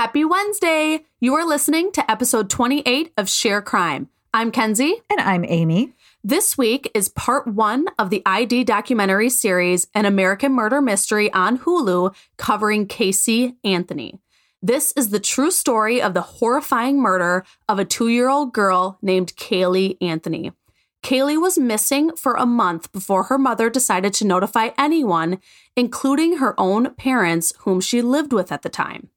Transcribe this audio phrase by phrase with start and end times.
[0.00, 1.04] Happy Wednesday!
[1.20, 4.08] You are listening to episode 28 of Share Crime.
[4.32, 5.02] I'm Kenzie.
[5.10, 5.92] And I'm Amy.
[6.24, 11.58] This week is part one of the ID documentary series, An American Murder Mystery on
[11.58, 14.18] Hulu, covering Casey Anthony.
[14.62, 18.96] This is the true story of the horrifying murder of a two year old girl
[19.02, 20.52] named Caylee Anthony.
[21.02, 25.40] Caylee was missing for a month before her mother decided to notify anyone,
[25.76, 29.10] including her own parents, whom she lived with at the time.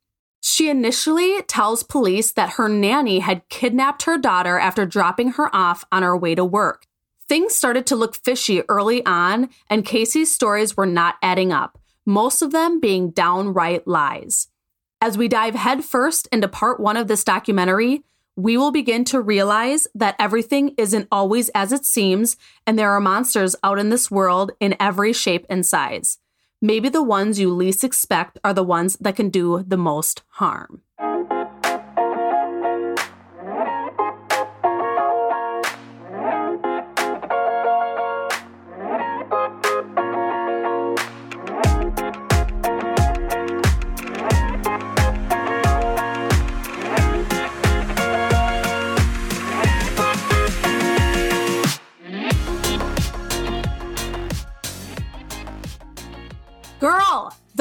[0.46, 5.86] She initially tells police that her nanny had kidnapped her daughter after dropping her off
[5.90, 6.86] on her way to work.
[7.30, 12.42] Things started to look fishy early on, and Casey's stories were not adding up, most
[12.42, 14.50] of them being downright lies.
[15.00, 18.04] As we dive headfirst into part one of this documentary,
[18.36, 22.36] we will begin to realize that everything isn't always as it seems,
[22.68, 26.18] and there are monsters out in this world in every shape and size
[26.64, 30.82] maybe the ones you least expect are the ones that can do the most harm.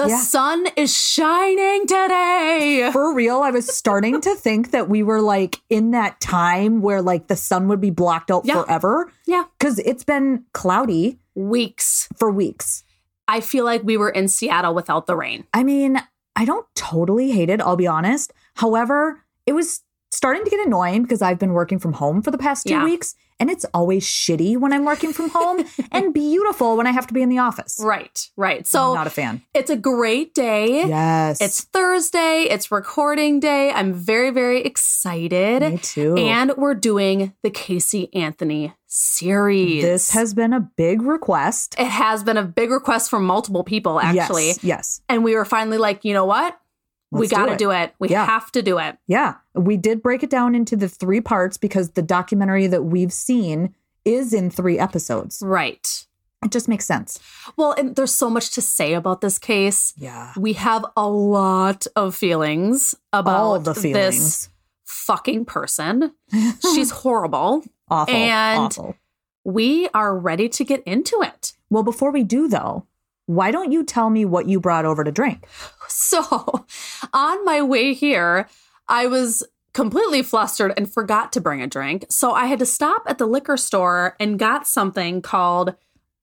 [0.02, 0.18] The Yeah.
[0.20, 2.90] sun is shining today.
[2.92, 7.00] For real, I was starting to think that we were like in that time where
[7.02, 8.62] like the sun would be blocked out Yeah.
[8.62, 9.44] forever Yeah.
[9.58, 12.08] because it's been cloudy Weeks.
[12.16, 12.84] for weeks.
[13.28, 15.44] I feel like we were in Seattle without the rain.
[15.54, 16.00] I mean,
[16.36, 18.32] I don't totally hate it, I'll be honest.
[18.54, 22.38] However, it was starting to get annoying because I've been working from home for the
[22.38, 22.84] past two Yeah.
[22.84, 27.08] weeks, and it's always shitty when I'm working from home and beautiful when I have
[27.08, 27.80] to be in the office.
[27.82, 28.64] Right, right.
[28.68, 29.42] So not a fan.
[29.52, 30.86] it's a great day.
[30.86, 31.40] Yes.
[31.40, 33.72] It's Thursday, it's recording day.
[33.72, 35.60] I'm very, very excited.
[35.62, 36.14] me too.
[36.16, 39.82] And we're doing the Casey Anthony series.
[39.82, 41.74] this has been a big request.
[41.80, 44.48] it has been a big request from multiple people, actually.
[44.48, 44.62] Yes.
[44.62, 45.00] Yes.
[45.08, 46.56] And we were finally like, you know what?
[47.12, 47.58] We Let's do got to it.
[47.58, 47.94] do it.
[47.98, 48.24] We Yeah.
[48.26, 48.96] have to do it.
[49.06, 53.12] Yeah, we did break it down into the three parts because the documentary that we've
[53.12, 53.74] seen
[54.04, 55.40] is in three episodes.
[55.44, 56.06] Right.
[56.44, 57.20] It just makes sense.
[57.56, 59.92] Well, and there's so much to say about this case.
[59.96, 60.32] Yeah.
[60.36, 64.48] We have a lot of feelings about All the this
[64.84, 66.12] fucking person.
[66.74, 67.62] She's horrible.
[67.88, 68.14] Awful.
[68.14, 68.96] and- awful.
[69.44, 71.52] We are ready to get into it.
[71.68, 72.86] Well, before we do though,
[73.26, 75.46] why don't you tell me what you brought over to drink?
[75.94, 76.64] So,
[77.12, 78.48] on my way here,
[78.88, 79.42] I was
[79.74, 82.06] completely flustered and forgot to bring a drink.
[82.08, 85.74] So, I had to stop at the liquor store and got something called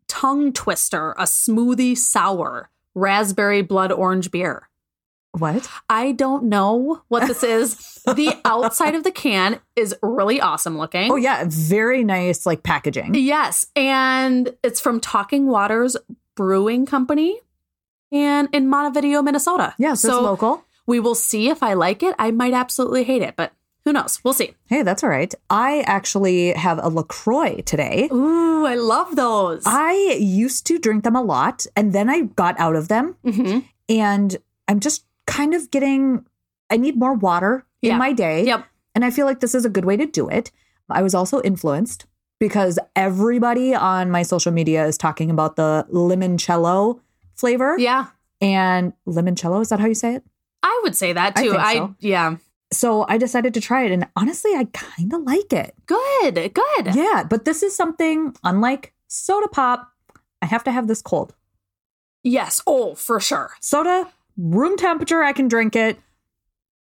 [0.07, 4.69] Tongue Twister, a smoothie sour raspberry blood orange beer.
[5.33, 5.69] What?
[5.89, 7.75] I don't know what this is.
[8.05, 11.11] the outside of the can is really awesome looking.
[11.11, 13.13] Oh yeah, very nice like packaging.
[13.13, 15.95] Yes, and it's from Talking Waters
[16.43, 17.37] Brewing Company
[18.13, 19.75] and in Montevideo, Minnesota.
[19.77, 20.63] Yeah, so, it's local.
[20.87, 22.15] we will see if I like it.
[22.17, 23.51] I might absolutely hate it, but
[23.83, 24.23] who knows?
[24.23, 24.53] We'll see.
[24.67, 25.33] Hey, that's all right.
[25.49, 28.07] I actually have a LaCroix today.
[28.13, 29.63] Ooh, I love those.
[29.65, 33.65] I used to drink them a lot and then I got out of them Mhm.
[33.89, 34.37] and
[34.69, 36.25] I'm just kind of getting
[36.71, 37.93] I need more water Yeah.
[37.93, 38.45] in my day.
[38.45, 38.63] Yep.
[38.95, 40.51] And I feel like this is a good way to do it.
[40.89, 42.05] I was also influenced
[42.39, 46.99] because everybody on my social media is talking about the limoncello
[47.35, 47.77] flavor.
[47.77, 48.07] Yeah,
[48.41, 50.23] And limoncello, is that how you say it?
[50.63, 51.55] I would say that too.
[51.57, 51.95] I, so.
[51.99, 52.37] yeah.
[52.71, 53.91] So I decided to try it.
[53.91, 55.73] And honestly, I kind of like it.
[55.85, 56.95] Good, good.
[56.95, 57.23] Yeah.
[57.29, 59.91] But this is something unlike soda pop.
[60.41, 61.33] I have to have this cold.
[62.23, 62.61] Yes.
[62.67, 63.51] Oh, for sure.
[63.61, 65.97] Soda, room temperature, I can drink it.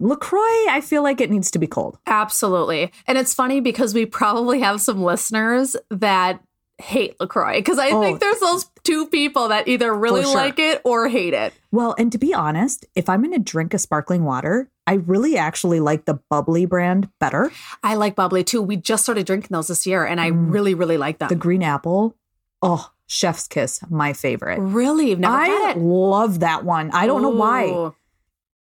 [0.02, 1.98] LaCroix, I feel like it needs to be cold.
[2.06, 2.92] Absolutely.
[3.06, 6.40] And it's funny because we probably have some listeners that
[6.78, 8.00] hate LaCroix because I Oh.
[8.00, 10.34] think there's those two people that either really sure.
[10.34, 11.52] like it or hate it.
[11.70, 15.36] Well, and to be honest, if I'm going to drink a sparkling water, I really
[15.36, 17.52] actually like the bubbly brand better.
[17.84, 18.60] I like bubbly too.
[18.60, 20.52] We just started drinking those this year and I Mm.
[20.52, 21.28] really, really like them.
[21.28, 22.16] The green apple,
[22.62, 24.58] oh, chef's kiss, my favorite.
[24.58, 25.10] really?
[25.10, 25.80] You've never I had it?
[25.80, 26.90] love that one.
[26.92, 27.92] I don't know why.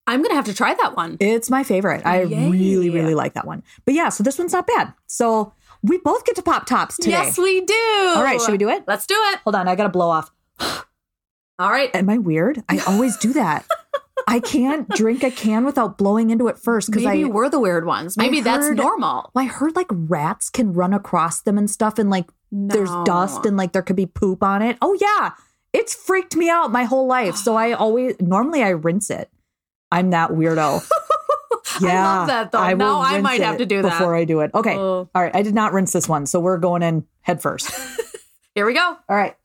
[0.07, 1.17] I'm going to have to try that one.
[1.19, 2.05] It's my favorite.
[2.05, 2.49] I Yay.
[2.49, 3.63] really, really like that one.
[3.85, 4.93] But yeah, so this one's not bad.
[5.07, 7.11] So we both get to pop tops today.
[7.11, 8.13] Yes, we do.
[8.15, 8.83] All right, should we do it?
[8.87, 9.39] Let's do it.
[9.43, 10.31] Hold on, I got to blow off.
[10.59, 11.89] All right.
[11.95, 12.63] Am I weird?
[12.69, 13.65] I always do that.
[14.27, 17.59] I can't drink a can without blowing into it first because Maybe I we're the
[17.59, 18.17] weird ones.
[18.17, 19.31] Maybe that's normal.
[19.33, 23.45] well, I heard like rats can run across them and stuff, and like there's dust
[23.45, 24.77] and like there could be poop on it.
[24.81, 25.31] Oh yeah,
[25.73, 27.35] it's freaked me out my whole life.
[27.35, 29.29] So I always normally I rinse it.
[29.95, 30.87] I'm that weirdo.
[31.81, 31.89] Yeah.
[31.89, 32.67] I love that though.
[32.67, 33.89] will now I might have to do that.
[33.89, 34.51] before I do it.
[34.53, 34.75] Okay.
[34.75, 35.09] Oh.
[35.13, 35.35] All right.
[35.35, 36.25] I did not rinse this one.
[36.25, 37.71] So we're going in head first.
[38.55, 38.97] Here we go.
[39.09, 39.35] All right.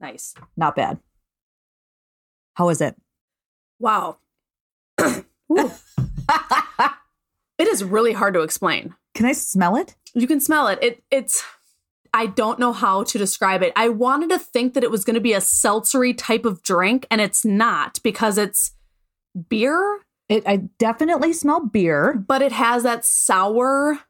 [0.00, 0.34] Nice.
[0.56, 0.98] Not bad.
[2.54, 2.96] How is it?
[3.78, 4.18] Wow.
[7.60, 8.94] It is really hard to explain.
[9.14, 9.94] Can I smell it?
[10.14, 10.78] You can smell it.
[10.80, 11.44] It it's
[12.12, 13.72] I don't know how to describe it.
[13.76, 17.06] I wanted to think that it was going to be a seltzery type of drink
[17.10, 18.72] and it's not because it's
[19.48, 22.14] beer, It I definitely smell beer.
[22.26, 24.00] but it has that sour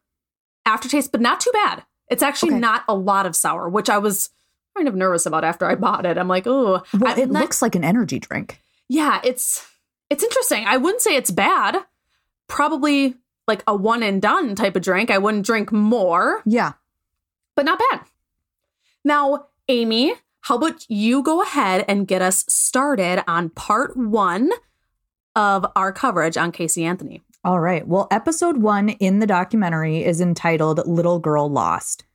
[0.65, 1.83] aftertaste, but not too bad.
[2.09, 2.59] It's actually Okay.
[2.59, 4.29] not a lot of sour, which I was
[4.75, 6.17] kind of nervous about after I bought it.
[6.17, 8.61] I'm like, oh, Well, it not- looks like an energy drink.
[8.89, 9.65] yeah, it's
[10.09, 10.65] it's interesting.
[10.65, 11.77] I wouldn't say it's bad.
[12.49, 13.15] Probably
[13.47, 15.09] like a one and done type of drink.
[15.09, 16.73] I wouldn't drink more, Yeah.
[17.55, 18.01] But not bad.
[19.03, 24.51] Now, Amy, how about you go ahead and get us started on part one
[25.35, 27.21] of our coverage on Casey Anthony?
[27.43, 27.87] All right.
[27.87, 32.05] Well, episode one in the documentary is entitled Little Girl Lost.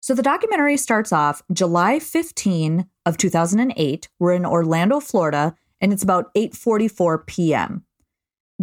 [0.00, 4.08] So the documentary starts off July 15 of 2008.
[4.18, 7.84] We're in Orlando, Florida, and it's about 8:44 p.m.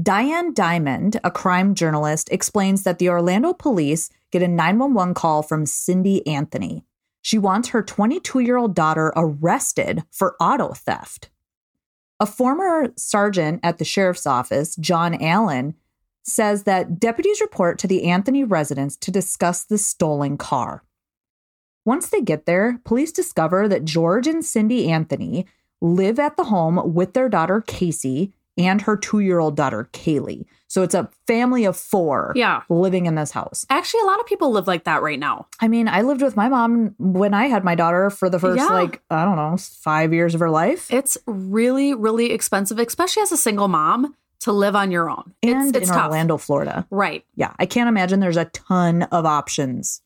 [0.01, 5.65] Diane Dimond, a crime journalist, explains that the Orlando police get a 911 call from
[5.65, 6.83] Cindy Anthony.
[7.21, 11.29] She wants her 22-year-old daughter arrested for auto theft.
[12.19, 15.75] A former sergeant at the sheriff's office, John Allen,
[16.23, 20.83] says that deputies report to the Anthony residence to discuss the stolen car.
[21.83, 25.47] Once they get there, police discover that George and Cindy Anthony
[25.81, 30.45] live at the home with their daughter Casey and her two year old daughter Caylee.
[30.71, 32.61] So it's a family of four Yeah.
[32.69, 33.65] living in this house.
[33.69, 35.47] Actually, a lot of people live like that right now.
[35.59, 38.57] I mean, I lived with my mom when I had my daughter for the first,
[38.61, 38.67] Yeah.
[38.69, 40.89] like, I don't know, five years of her life.
[40.89, 45.33] It's really, really expensive, especially as a single mom, to live on your own.
[45.43, 46.05] and it's, it's in tough.
[46.05, 46.87] Orlando, Florida.
[46.89, 47.25] Right.
[47.35, 50.01] Yeah, I can't imagine there's a ton of options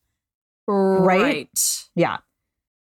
[0.68, 1.48] Right.
[1.94, 2.16] Yeah.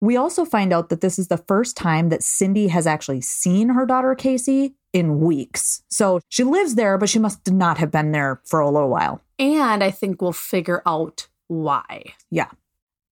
[0.00, 3.68] We also find out that this is the first time that Cindy has actually seen
[3.70, 5.82] her daughter Casey in weeks.
[5.90, 9.20] So she lives there, but she must not have been there for a little while.
[9.38, 12.14] And I think we'll figure out why.
[12.30, 12.48] Yeah.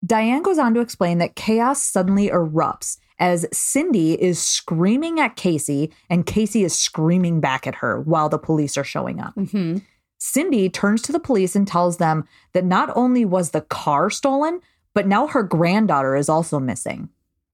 [0.04, 5.92] Diane goes on to explain that chaos suddenly erupts as Cindy is screaming at Casey
[6.08, 9.34] and Casey is screaming back at her while the police are showing up.
[9.34, 9.78] hmm
[10.16, 14.60] Cindy turns to the police and tells them that not only was the car stolen,
[14.94, 17.10] but now her granddaughter is also missing.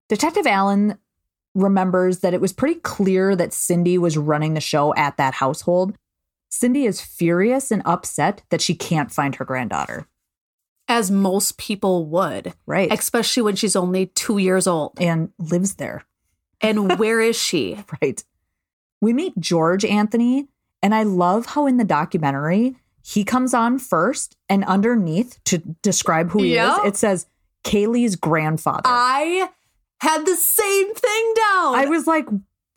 [0.09, 0.97] Detective Allen
[1.55, 5.97] remembers that it was pretty clear that Cindy was running the show at that household.
[6.49, 10.07] Cindy is furious and upset that she can't find her granddaughter.
[10.89, 12.93] As most people would, Right.
[12.93, 14.93] especially when she's only two years old.
[15.01, 16.05] and lives there.
[16.61, 17.79] And where is she?
[18.03, 18.23] Right.
[19.01, 20.49] We meet George Anthony,
[20.83, 26.31] and I love how in the documentary he comes on first, and underneath to describe
[26.31, 26.81] who he Yeah.
[26.81, 27.27] is, it says
[27.65, 28.83] Caylee's grandfather.
[28.85, 29.49] I
[30.01, 31.75] had the same thing down.
[31.75, 32.27] I was like,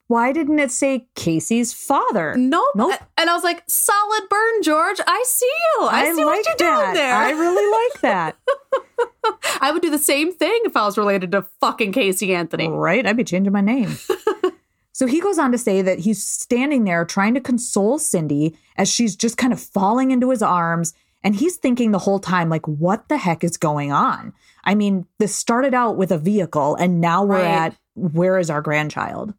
[0.07, 2.35] why didn't it say Casey's father?
[2.37, 2.65] nope.
[2.75, 2.99] Nope.
[3.17, 4.99] And I was like, solid burn, George.
[5.07, 5.87] I see you.
[5.87, 6.83] I, see what you're that.
[6.83, 7.15] doing there.
[7.15, 8.37] I really like that.
[9.61, 12.67] I would do the same thing if I was related to fucking Casey Anthony.
[12.67, 13.05] right?
[13.05, 13.97] I'd be changing my name.
[14.91, 18.89] so he goes on to say that he's standing there trying to console Cindy as
[18.89, 20.93] she's just kind of falling into his arms.
[21.23, 24.33] And he's thinking the whole time, like, what the heck is going on?
[24.65, 27.45] I mean, this started out with a vehicle, and now we're Right.
[27.45, 29.33] at where is our grandchild?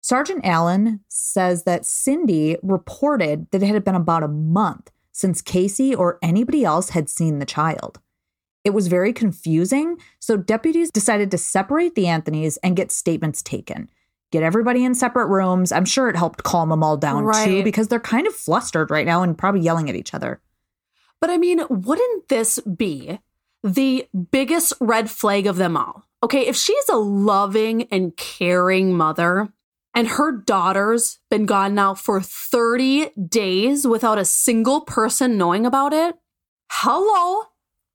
[0.00, 5.94] Sergeant Allen says that Cindy reported that it had been about a month since Casey
[5.94, 8.00] or anybody else had seen the child.
[8.64, 13.90] It was very confusing, so deputies decided to separate the Anthonys and get statements taken.
[14.30, 15.72] Get everybody in separate rooms.
[15.72, 19.04] I'm sure it helped calm them all down too, because they're kind of flustered right
[19.06, 20.40] now and probably yelling at each other.
[21.22, 23.20] But I mean, wouldn't this be
[23.62, 26.04] the biggest red flag of them all?
[26.20, 29.52] Okay, if she's a loving and caring mother
[29.94, 35.92] and her daughter's been gone now for 30 days without a single person knowing about
[35.92, 36.16] it,
[36.72, 37.44] hello?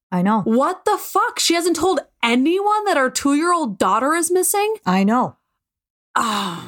[0.10, 0.44] I know.
[0.44, 1.38] What the fuck?
[1.38, 4.78] She hasn't told anyone that her two year old daughter is missing?
[4.86, 5.36] I know.
[6.16, 6.66] Ah,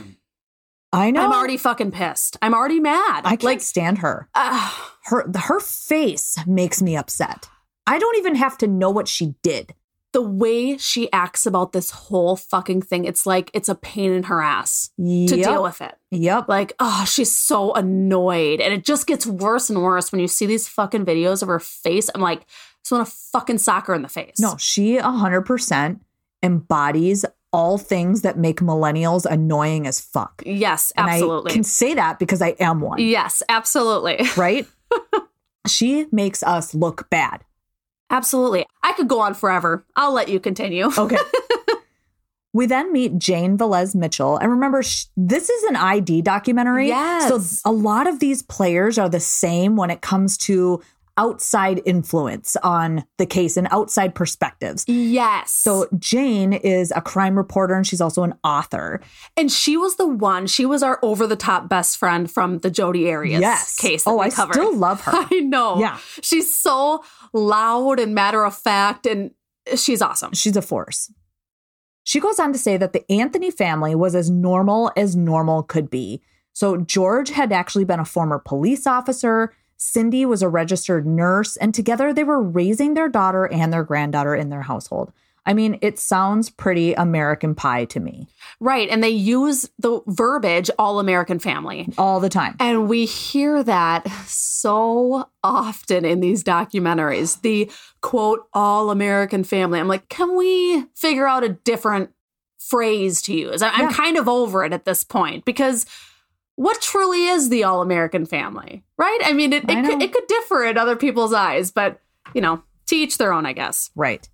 [0.92, 1.22] I know.
[1.22, 2.36] I'm already fucking pissed.
[2.42, 3.22] I'm already mad.
[3.24, 4.28] I can't like, stand her.
[4.36, 4.98] ah.
[5.10, 7.48] Her her face makes me upset.
[7.88, 9.74] I don't even have to know what she did.
[10.12, 14.24] the way she acts about this whole fucking thing, it's like it's a pain in
[14.24, 15.96] her ass to deal with it.
[16.10, 16.50] Yep.
[16.50, 18.60] Like, oh, she's so annoyed.
[18.60, 21.60] And it just gets worse and worse when you see these fucking videos of her
[21.60, 22.10] face.
[22.16, 22.46] I'm like, I
[22.84, 24.40] just want to fucking sock her in the face.
[24.40, 26.00] No, she 100%
[26.42, 30.42] embodies all things that make millennials annoying as fuck.
[30.46, 31.52] Yes, And absolutely.
[31.52, 34.20] I can say that because I am one, yes, absolutely.
[34.38, 34.68] right?
[35.68, 37.44] She makes us look bad.
[38.10, 38.66] Absolutely.
[38.84, 39.86] I could go on forever.
[39.96, 40.90] I'll let you continue.
[40.98, 41.18] Okay.
[42.54, 44.38] we then meet Jane Velez Mitchell.
[44.38, 46.88] And remember, sh- this is an ID documentary.
[46.88, 47.28] Yes.
[47.62, 50.82] So a lot of these players are the same when it comes to
[51.20, 54.86] outside influence on the case and outside perspectives.
[54.88, 55.52] Yes.
[55.52, 59.02] So Jane is a crime reporter and she's also an author.
[59.36, 62.72] and she was the one, she was our over the top best friend from the
[62.72, 63.76] Jodi Arias yes.
[63.76, 64.06] case.
[64.06, 64.54] That oh, we I covered.
[64.54, 65.12] still love her.
[65.32, 65.80] I know.
[65.80, 65.98] Yeah.
[66.22, 69.32] She's so loud and matter of fact, and
[69.76, 70.34] she's awesome.
[70.34, 71.12] She's a force.
[72.06, 75.90] She goes on to say that the Anthony family was as normal as normal could
[75.90, 76.22] be.
[76.54, 79.54] So, George had actually been a former police officer.
[79.82, 84.36] Cindy was a registered nurse, and together they were raising their daughter and their granddaughter
[84.36, 85.12] in their household.
[85.46, 88.28] I mean, it sounds pretty American pie to me
[88.60, 88.90] Right.
[88.90, 91.88] And they use the verbiage all American family.
[91.98, 92.56] all the time.
[92.60, 97.42] And we hear that so often in these documentaries.
[97.42, 97.72] The
[98.02, 99.80] quote, all American family.
[99.80, 102.12] I'm like, can we figure out a different
[102.60, 103.62] phrase to use?
[103.62, 103.92] I'm Yeah.
[103.94, 105.86] kind of over it at this point because
[106.60, 109.20] what truly is the all American family, right?
[109.24, 112.02] I mean, it, it, could, it could differ in other people's eyes, but,
[112.34, 113.92] you know, to each their own, I guess.
[113.96, 114.28] Right.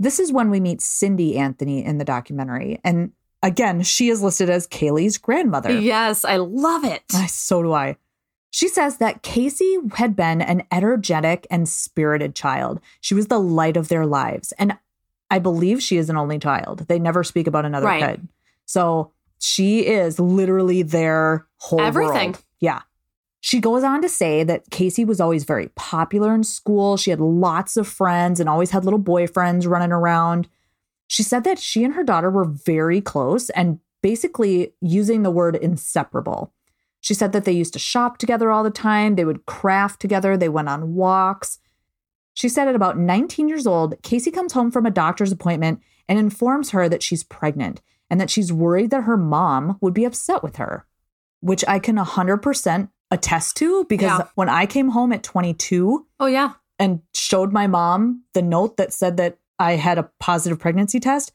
[0.00, 2.80] This is when we meet Cindy Anthony in the documentary.
[2.82, 5.70] And again, she is listed as Caylee's grandmother.
[5.78, 7.04] Yes, I love it.
[7.14, 7.98] I- So do I.
[8.50, 12.80] She says that Casey had been an energetic and spirited child.
[13.00, 14.52] She was the light of their lives.
[14.58, 14.76] And
[15.30, 16.86] I believe she is an only child.
[16.88, 18.16] They never speak about another Right.
[18.16, 18.28] kid.
[18.66, 19.12] So
[19.44, 22.30] she is literally their whole Everything.
[22.32, 22.42] world.
[22.60, 22.80] Yeah.
[23.40, 26.96] She goes on to say that Casey was always very popular in school.
[26.96, 30.48] She had lots of friends and always had little boyfriends running around.
[31.08, 35.56] She said that she and her daughter were very close and basically using the word
[35.56, 36.54] inseparable.
[37.02, 39.16] She said that they used to shop together all the time.
[39.16, 40.38] They would craft together.
[40.38, 41.58] They went on walks.
[42.32, 46.18] She said at about 19 years old, Casey comes home from a doctor's appointment and
[46.18, 50.42] informs her that she's pregnant and that she's worried that her mom would be upset
[50.42, 50.86] with her,
[51.40, 54.26] which I can 100% attest to because Yeah.
[54.34, 56.52] when I came home at 22 Oh, yeah.
[56.78, 61.32] and showed my mom the note that said that I had a positive pregnancy test,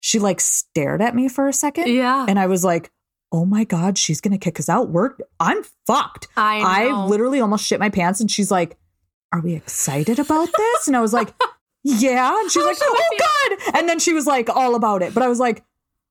[0.00, 1.88] she like stared at me for a second.
[1.88, 2.24] Yeah.
[2.28, 2.90] And I was like,
[3.32, 4.88] oh my God, she's going to kick us out.
[4.88, 6.28] We're, I'm fucked.
[6.36, 7.02] I know.
[7.02, 8.20] I literally almost shit my pants.
[8.20, 8.78] And she's like,
[9.32, 10.86] are we excited about this?
[10.86, 11.34] And I was like,
[11.84, 12.40] yeah.
[12.40, 13.76] And she's like, oh God.
[13.78, 15.12] And then she was like, all about it.
[15.12, 15.62] But I was like,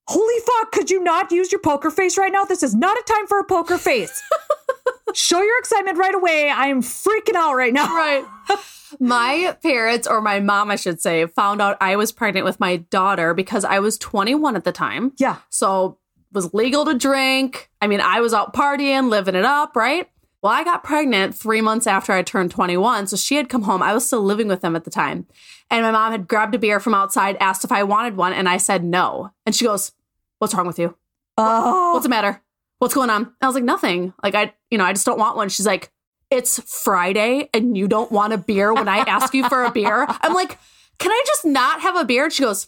[0.07, 2.43] holy fuck, could you not use your poker face right now?
[2.45, 4.21] This is not a time for a poker face.
[5.13, 6.49] Show your excitement right away.
[6.49, 7.87] I am freaking out right now.
[7.87, 8.25] right.
[8.99, 12.77] My parents, or my mom, I should say, found out I was pregnant with my
[12.77, 15.11] daughter because I was 21 at the time.
[15.17, 15.39] Yeah.
[15.49, 15.97] So
[16.31, 17.69] was legal to drink.
[17.81, 20.09] I mean, I was out partying, living it up, right?
[20.41, 23.07] Well, I got pregnant three months after I turned 21.
[23.07, 23.81] So she had come home.
[23.81, 25.25] I was still living with them at the time.
[25.69, 28.47] And my mom had grabbed a beer from outside, asked if I wanted one, and
[28.47, 29.31] I said no.
[29.45, 29.91] And she goes,
[30.39, 30.95] What's wrong with you?
[31.37, 32.41] Oh, What's the matter?
[32.79, 33.33] What's going on?
[33.41, 34.13] I was like, Nothing.
[34.23, 35.49] Like, I, you know, I just don't want one.
[35.49, 35.91] She's like,
[36.29, 40.05] It's Friday and you don't want a beer when I ask you for a beer.
[40.07, 40.57] I'm like,
[40.99, 42.25] Can I just not have a beer?
[42.25, 42.67] And she goes,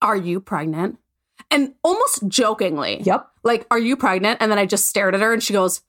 [0.00, 0.98] Are you pregnant?
[1.50, 3.28] And almost jokingly, yep.
[3.44, 4.38] like, Are you pregnant?
[4.40, 5.82] And then I just stared at her and she goes,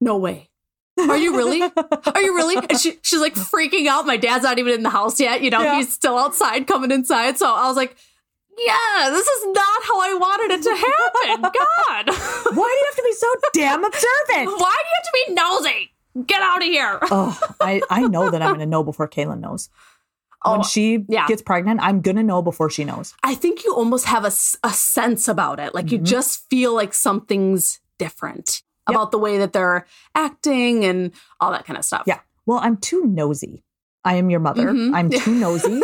[0.00, 0.50] No way.
[0.98, 1.62] Are you really?
[1.62, 2.56] Are you really?
[2.56, 4.04] And she, she's like freaking out.
[4.04, 5.42] My dad's not even in the house yet.
[5.42, 5.76] You know, Yeah.
[5.76, 7.38] he's still outside coming inside.
[7.38, 7.96] So I was like,
[8.66, 11.42] yeah, this is not how I wanted it to happen.
[11.42, 12.56] God.
[12.56, 14.60] Why do you have to be so damn observant?
[14.60, 15.90] Why do you have to be nosy?
[16.26, 16.98] Get out of here.
[17.10, 19.68] oh, I, I know that I'm going to know before Kaylin knows.
[20.44, 21.26] when Oh, she yeah.
[21.28, 23.14] gets pregnant, I'm going to know before she knows.
[23.22, 24.32] I think you almost have a,
[24.64, 25.74] a sense about it.
[25.74, 26.04] Like you Mhm.
[26.04, 28.96] just feel like something's different Yep.
[28.96, 32.04] about the way that they're acting and all that kind of stuff.
[32.06, 32.20] Yeah.
[32.46, 33.62] Well, I'm too nosy.
[34.04, 34.68] I am your mother.
[34.72, 34.94] Mhm.
[34.94, 35.82] I'm too nosy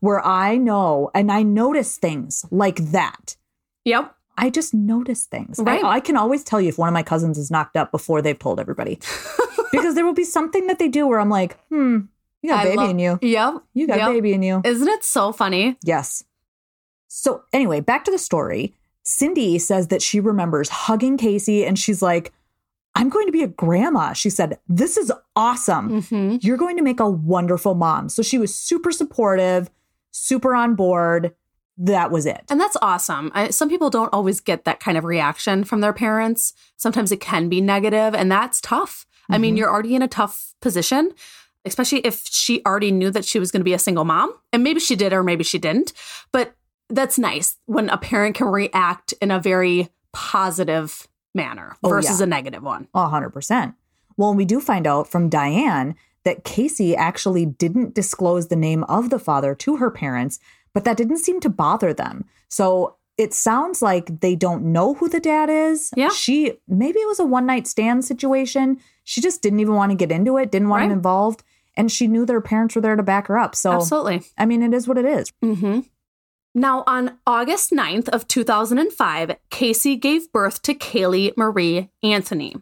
[0.00, 3.36] where I know and I notice things like that.
[3.84, 4.14] Yep.
[4.36, 5.58] I just notice things.
[5.58, 5.84] Right.
[5.84, 8.38] I, can always tell you if one of my cousins is knocked up before they've
[8.38, 8.98] told everybody.
[9.72, 11.98] because there will be something that they do where I'm like, hmm,
[12.42, 13.18] you got I baby love- in you.
[13.20, 13.54] Yep.
[13.74, 14.08] You got yep.
[14.12, 14.62] baby in you.
[14.64, 15.76] Isn't it so funny?
[15.84, 16.24] Yes.
[17.08, 18.74] So, anyway, back to the story.
[19.02, 22.32] Cindy says that she remembers hugging Casey and she's like,
[22.94, 24.12] I'm going to be a grandma.
[24.14, 26.02] She said, This is awesome.
[26.02, 28.08] hmm You're going to make a wonderful mom.
[28.08, 29.70] So she was super supportive,
[30.10, 31.34] super on board.
[31.78, 32.42] That was it.
[32.50, 33.30] And that's awesome.
[33.34, 36.52] I, some people don't always get that kind of reaction from their parents.
[36.76, 39.06] Sometimes it can be negative, and that's tough.
[39.30, 39.58] I mean, Mhm.
[39.58, 41.12] you're already in a tough position,
[41.64, 44.34] especially if she already knew that she was going to be a single mom.
[44.52, 45.92] And maybe she did, or maybe she didn't.
[46.32, 46.54] But
[46.88, 52.24] that's nice when a parent can react in a very positive manner Oh, versus yeah.
[52.24, 52.88] a negative one.
[52.94, 53.74] A hundred percent.
[54.16, 59.10] Well, we do find out from Diane that Casey actually didn't disclose the name of
[59.10, 60.38] the father to her parents,
[60.74, 62.24] but that didn't seem to bother them.
[62.48, 65.90] So it sounds like they don't know who the dad is.
[65.96, 66.08] Yeah.
[66.08, 68.80] She maybe it was a one night stand situation.
[69.04, 71.42] She just didn't even want to get into it, didn't want him involved.
[71.76, 73.54] And she knew their parents were there to back her up.
[73.54, 74.22] So Absolutely.
[74.38, 75.32] I mean, it is what it is.
[75.42, 75.80] hmm
[76.54, 82.56] Now, on August 9th of 2005, Casey gave birth to Caylee Marie Anthony.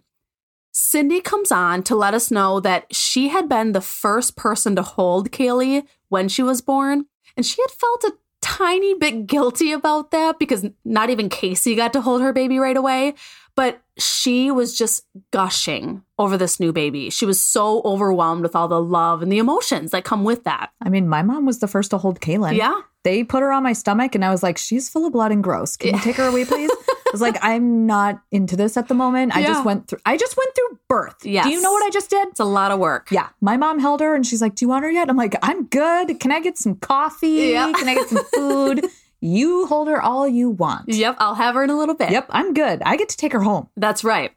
[0.81, 4.83] Cindy comes on to let us know that she had been the first person to
[4.83, 7.07] hold Caylee when she was born,
[7.37, 11.93] and she had felt a tiny bit guilty about that because not even Casey got
[11.95, 13.15] to hold her baby right away.
[13.57, 17.11] But she was just gushing over this new baby.
[17.11, 20.71] She was so overwhelmed with all the love and the emotions that come with that.
[20.81, 22.57] I mean, my mom was the first to hold Kaylin.
[22.57, 22.83] Yeah.
[23.03, 25.43] They put her on my stomach and I was like, she's full of blood and
[25.43, 25.77] gross.
[25.77, 26.71] Can you take her away, please?
[27.09, 29.35] I was like, I'm not into this at the moment.
[29.35, 29.47] I Yeah.
[29.49, 31.25] just went through I just went through birth.
[31.25, 31.47] Yes.
[31.47, 32.29] Do you know what I just did?
[32.29, 33.11] It's a lot of work.
[33.11, 33.29] Yeah.
[33.41, 35.09] My mom held her and she's like, Do you want her yet?
[35.09, 36.21] I'm like, I'm good.
[36.21, 37.51] Can I get some coffee?
[37.53, 37.73] Yeah.
[37.73, 38.87] Can I get some food?
[39.21, 40.89] you hold her all you want.
[40.89, 42.11] Yep, I'll have her in a little bit.
[42.11, 42.83] Yep, I'm good.
[42.85, 43.69] I get to take her home.
[43.77, 44.33] That's right.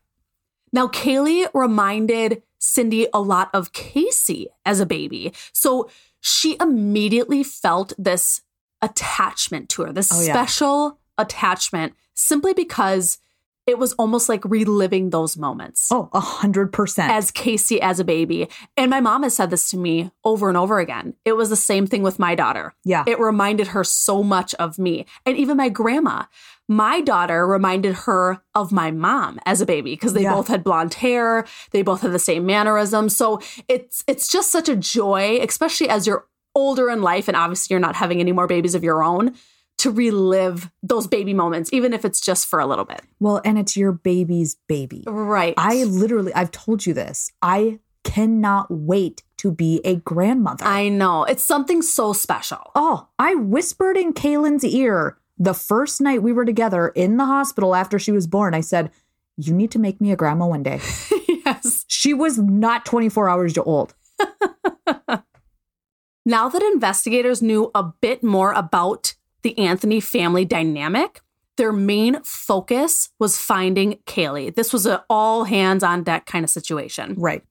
[0.73, 5.33] Now, Caylee reminded Cindy a lot of Casey as a baby.
[5.51, 5.89] So
[6.21, 8.41] she immediately felt this
[8.81, 10.33] attachment to her, this Oh, yeah.
[10.33, 13.17] special attachment, simply because
[13.67, 15.87] it was almost like reliving those moments.
[15.91, 17.11] Oh, a hundred percent.
[17.11, 18.49] As Casey as a baby.
[18.75, 21.13] And my mom has said this to me over and over again.
[21.25, 22.73] It was the same thing with my daughter.
[22.83, 23.03] Yeah.
[23.05, 25.05] It reminded her so much of me.
[25.27, 26.25] And even my grandma.
[26.67, 30.33] My daughter reminded her of my mom as a baby because they Yeah.
[30.33, 33.15] both had blonde hair, they both had the same mannerisms.
[33.15, 36.25] So it's it's just such a joy, especially as you're
[36.55, 39.35] older in life and obviously you're not having any more babies of your own,
[39.81, 43.01] to relive those baby moments, even if it's just for a little bit.
[43.19, 45.03] well, and it's your baby's baby.
[45.07, 45.55] Right.
[45.57, 47.31] I literally, I've told you this.
[47.41, 50.65] I cannot wait to be a grandmother.
[50.65, 51.23] I know.
[51.23, 52.71] It's something so special.
[52.75, 57.73] oh, I whispered in Kaylin's ear the first night we were together in the hospital
[57.73, 58.53] after she was born.
[58.53, 58.91] I said,
[59.37, 60.79] You need to make me a grandma one day.
[61.27, 61.85] yes.
[61.87, 63.95] She was not 24 hours old.
[66.25, 71.21] Now that investigators knew a bit more about the Anthony family dynamic,
[71.57, 74.55] their main focus was finding Caylee.
[74.55, 77.15] This was an all hands on deck kind of situation.
[77.17, 77.43] Right.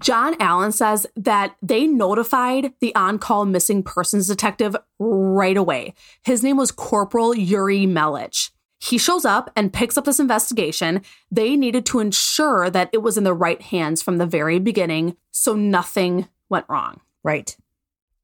[0.00, 5.94] John Allen says that they notified the on call missing persons detective right away.
[6.22, 8.50] His name was Corporal Yuri Melich.
[8.78, 11.02] He shows up and picks up this investigation.
[11.30, 15.16] They needed to ensure that it was in the right hands from the very beginning,
[15.32, 17.00] so nothing went wrong.
[17.22, 17.54] Right.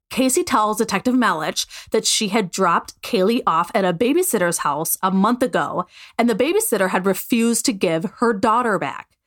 [0.09, 5.11] Casey tells Detective Melich that she had dropped Caylee off at a babysitter's house a
[5.11, 5.85] month ago,
[6.17, 9.17] and the babysitter had refused to give her daughter back.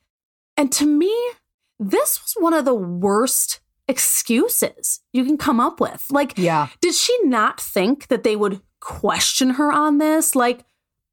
[0.57, 1.15] And to me,
[1.79, 6.05] this was one of the worst excuses you can come up with.
[6.09, 6.67] Like, Yeah.
[6.81, 10.35] did she not think that they would question her on this?
[10.35, 10.63] Like,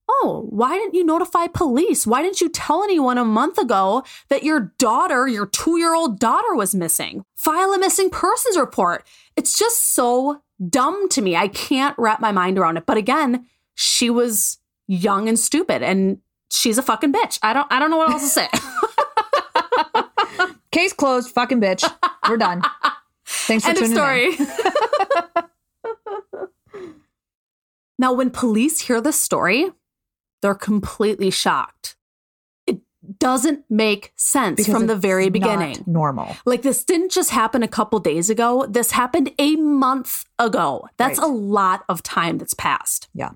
[0.08, 2.06] oh, why didn't you notify police?
[2.06, 6.18] Why didn't you tell anyone a month ago that your daughter, your two year old
[6.18, 7.24] daughter, was missing?
[7.36, 9.06] File a missing persons report.
[9.36, 11.36] It's just so dumb to me.
[11.36, 12.86] I can't wrap my mind around it.
[12.86, 16.18] But again, she was young and stupid and
[16.50, 17.38] she's a fucking bitch.
[17.42, 18.48] I don't I don't know what else to say.
[20.72, 21.30] Case closed.
[21.30, 21.90] Fucking bitch.
[22.28, 22.62] We're done.
[23.24, 24.36] Thanks for End tuning story.
[24.36, 24.46] in.
[27.98, 29.70] now, when police hear this story,
[30.42, 31.96] they're completely shocked.
[32.66, 32.78] It
[33.18, 35.84] doesn't make sense Because from the very not beginning.
[35.86, 36.36] normal.
[36.44, 38.66] Like, this didn't just happen a couple days ago.
[38.68, 40.86] This happened a month ago.
[40.96, 41.28] That's Right.
[41.28, 43.08] a lot of time that's passed.
[43.14, 43.30] Yeah.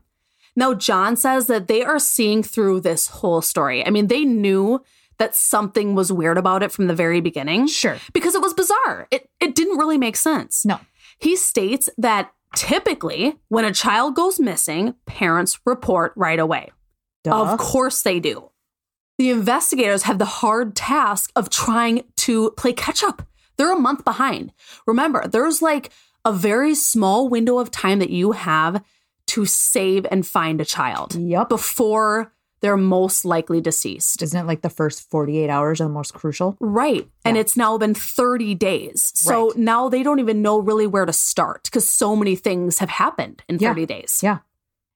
[0.54, 3.86] Now, John says that they are seeing through this whole story.
[3.86, 4.82] I mean, they knew
[5.18, 7.96] that something was weird about it from the very beginning Sure.
[8.12, 9.06] because it was bizarre.
[9.10, 10.64] It, it didn't really make sense.
[10.64, 10.78] No.
[11.18, 16.70] He states that typically, when a child goes missing, parents report right away.
[17.24, 17.34] Duh.
[17.52, 18.50] Of course they do.
[19.18, 23.22] The investigators have the hard task of trying to play catch up.
[23.56, 24.52] They're a month behind.
[24.86, 25.90] Remember, there's like
[26.24, 28.82] a very small window of time that you have
[29.28, 31.48] to save and find a child Yep.
[31.48, 34.22] before they're most likely deceased.
[34.22, 36.56] Isn't it like the first 48 hours are the most crucial?
[36.60, 37.08] Right.
[37.24, 39.12] And it's now been 30 days.
[39.16, 39.56] So Right.
[39.58, 43.42] now they don't even know really where to start because so many things have happened
[43.48, 43.70] in Yeah.
[43.70, 44.20] 30 days.
[44.22, 44.38] Yeah.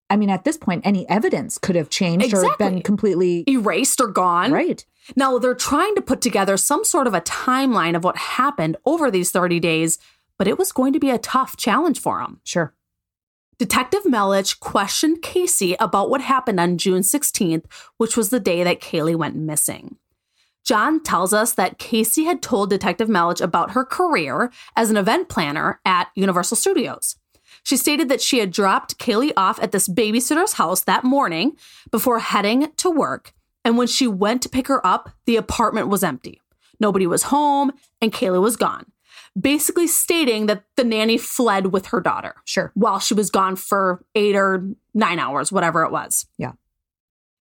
[0.09, 4.09] I mean, at this point, any evidence could have changed or been completely Erased or
[4.09, 4.53] gone.
[4.53, 4.85] right.
[5.15, 9.11] Now they're trying to put together some sort of a timeline of what happened over
[9.11, 9.99] these 30 days,
[10.39, 12.41] but it was going to be a tough challenge for them.
[12.45, 12.75] Sure.
[13.59, 17.65] Detective Melich questioned Casey about what happened on June 16th,
[17.97, 19.97] which was the day that Caylee went missing.
[20.65, 25.29] John tells us that Casey had told Detective Melich about her career as an event
[25.29, 27.17] planner at Universal Studios.
[27.67, 31.57] She stated that she had dropped Caylee off at this babysitter's house that morning
[31.91, 33.33] before heading to work.
[33.65, 36.41] And when she went to pick her up, the apartment was empty.
[36.79, 38.87] Nobody was home and Caylee was gone.
[39.37, 42.37] Basically, stating that the nanny fled with her daughter.
[42.45, 42.71] Sure.
[42.75, 46.27] While she was gone for eight or nine hours, whatever it was.
[46.39, 46.53] Yeah.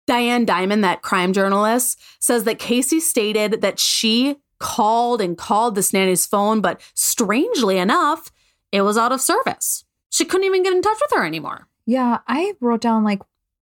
[0.08, 5.94] Diane Dimond, that crime journalist, says that Casey stated that she called and called this
[5.94, 8.32] nanny's phone, but strangely enough,
[8.72, 9.85] it was out of service.
[10.16, 11.68] She couldn't even get in touch with her anymore.
[11.86, 13.22] Yeah, I wrote down like,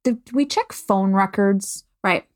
[0.04, 1.86] did we check phone records?
[2.04, 2.28] Right.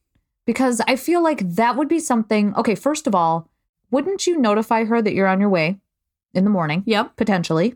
[0.48, 2.56] Because I feel like that would be something.
[2.56, 3.48] Okay, first of all,
[3.91, 5.78] wouldn't you notify her that you're on your way
[6.34, 6.82] in the morning?
[6.88, 7.17] Yep.
[7.17, 7.76] Potentially.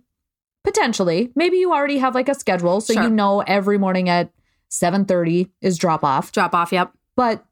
[0.64, 1.32] Potentially.
[1.36, 3.04] Maybe you already have like a schedule so Sure.
[3.04, 4.32] you know every morning at
[4.72, 6.32] 7:30 is drop off.
[6.32, 6.72] Drop off.
[6.72, 6.94] Yep.
[7.16, 7.46] But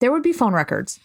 [0.00, 1.00] there would be phone records.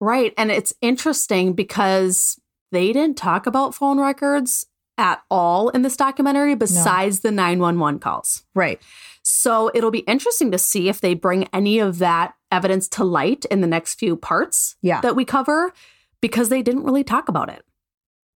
[0.00, 0.34] Right.
[0.36, 2.40] And it's interesting because
[2.72, 4.66] they didn't talk about phone records
[4.98, 8.44] at all in this documentary besides the 911 calls.
[8.54, 8.80] Right.
[9.22, 13.44] So it'll be interesting to see if they bring any of that evidence to light
[13.50, 15.00] in the next few parts Yeah.
[15.00, 15.72] that we cover
[16.20, 17.64] because they didn't really talk about it.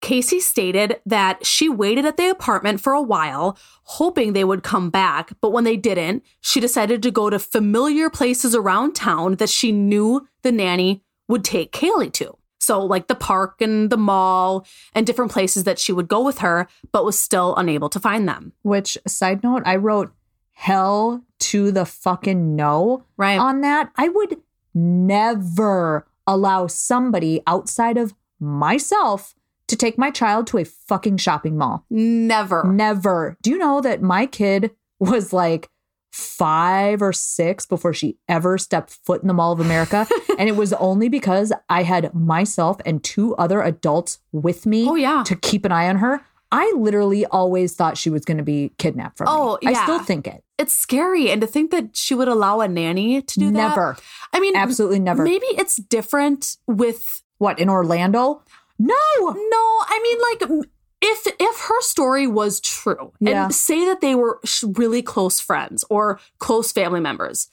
[0.02, 4.88] Casey stated that she waited at the apartment for a while, hoping they would come
[4.88, 9.50] back, but when they didn't, she decided to go to familiar places around town that
[9.50, 12.36] she knew the nanny would take Caylee to.
[12.60, 16.38] So, like the park and the mall and different places that she would go with
[16.38, 18.52] her, but was still unable to find them.
[18.62, 20.12] Which side note, I wrote
[20.52, 23.38] hell to the fucking no Right.
[23.40, 23.90] on that.
[23.96, 24.36] I would
[24.74, 29.34] never allow somebody outside of myself
[29.68, 31.84] to take my child to a fucking shopping mall.
[31.90, 32.64] Never.
[32.64, 33.36] Never.
[33.42, 35.70] Do you know that my kid was like
[36.10, 40.06] five or six before she ever stepped foot in the Mall of America?
[40.38, 44.94] and it was only because I had myself and two other adults with me Oh,
[44.94, 45.22] yeah.
[45.26, 46.20] to keep an eye on her.
[46.52, 49.68] I literally always thought she was going to be kidnapped from Oh, me.
[49.68, 49.82] I yeah.
[49.84, 50.42] still think it.
[50.58, 51.30] It's scary.
[51.30, 53.68] And to think that she would allow a nanny to do that.
[53.68, 53.96] Never.
[54.32, 55.22] I mean, Absolutely never.
[55.22, 58.42] Maybe it's different with What, in Orlando?
[58.80, 58.94] No.
[59.20, 59.34] no.
[59.36, 60.66] I mean, like
[61.02, 63.44] if if her story was true, Yeah.
[63.44, 67.48] and say that they were sh- really close friends or close family members,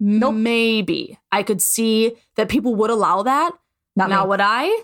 [0.00, 0.34] Nope.
[0.34, 3.52] maybe I could see that people would allow that.
[3.96, 4.28] Not now, me.
[4.30, 4.82] would I?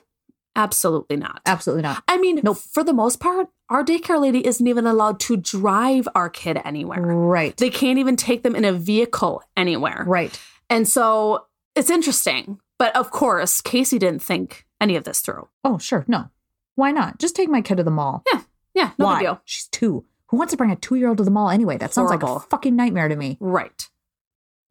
[0.55, 1.41] Absolutely not.
[1.47, 2.03] Absolutely not.
[2.09, 2.59] I mean, Nope.
[2.59, 7.01] for the most part, our daycare lady isn't even allowed to drive our kid anywhere.
[7.01, 7.57] Right.
[7.57, 10.05] They can't even take them in a vehicle anywhere.
[10.07, 10.39] right.
[10.69, 12.59] And so it's interesting.
[12.79, 15.49] But of course, Casey didn't think any of this through.
[15.65, 16.05] Oh, sure.
[16.09, 16.29] No.
[16.75, 17.19] Why not?
[17.19, 18.23] Just take my kid to the mall.
[18.33, 18.41] Yeah.
[18.75, 18.91] Yeah.
[18.99, 19.19] No Why?
[19.19, 19.41] big deal.
[19.45, 20.05] She's two.
[20.29, 21.77] Who wants to bring a two year old to the mall anyway?
[21.77, 23.37] That sounds like a fucking nightmare to me.
[23.41, 23.89] Right.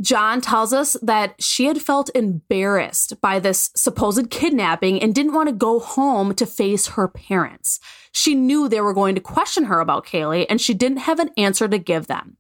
[0.02, 5.50] John tells us that she had felt embarrassed by this supposed kidnapping and didn't want
[5.50, 7.80] to go home to face her parents.
[8.12, 11.30] She knew they were going to question her about Caylee and she didn't have an
[11.38, 12.38] answer to give them.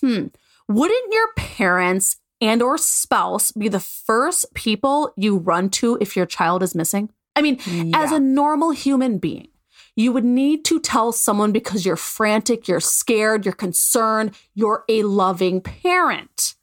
[0.00, 0.26] Hmm.
[0.68, 6.26] Wouldn't your parents and or spouse be the first people you run to if your
[6.26, 7.10] child is missing?
[7.36, 9.48] I mean, as a normal human being,
[9.94, 15.02] you would need to tell someone because you're frantic, you're scared, you're concerned, you're a
[15.04, 16.54] loving parent,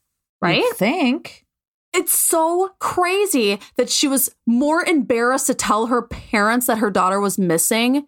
[0.41, 0.57] right?
[0.57, 1.45] You think?
[1.93, 7.19] It's so crazy that she was more embarrassed to tell her parents that her daughter
[7.19, 8.07] was missing.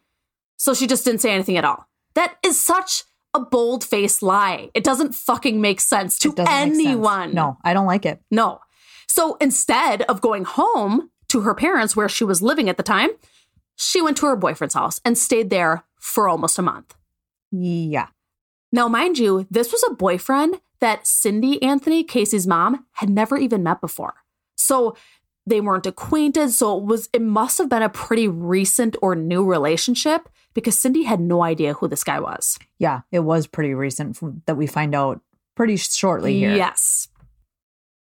[0.57, 1.87] So she just didn't say anything at all.
[2.15, 3.03] That is such
[3.35, 4.69] a bold faced lie.
[4.73, 6.49] It doesn't fucking make sense to make sense.
[6.49, 7.33] anyone.
[7.33, 8.21] No, I don't like it.
[8.31, 8.59] No.
[9.07, 13.09] So instead of going home to her parents where she was living at the time,
[13.75, 16.95] she went to her boyfriend's house and stayed there for almost a month.
[17.51, 18.07] Yeah.
[18.71, 23.63] Now, mind you, this was a boyfriend that Cindy Anthony, Casey's mom, had never even
[23.63, 24.15] met before.
[24.55, 24.95] So
[25.45, 26.49] they weren't acquainted.
[26.51, 31.03] So it was it must have been a pretty recent or new relationship because Cindy
[31.03, 32.57] had no idea who this guy was.
[32.79, 33.01] Yeah.
[33.11, 35.21] It was pretty recent that we find out
[35.55, 36.55] pretty shortly here.
[36.55, 37.07] Yes.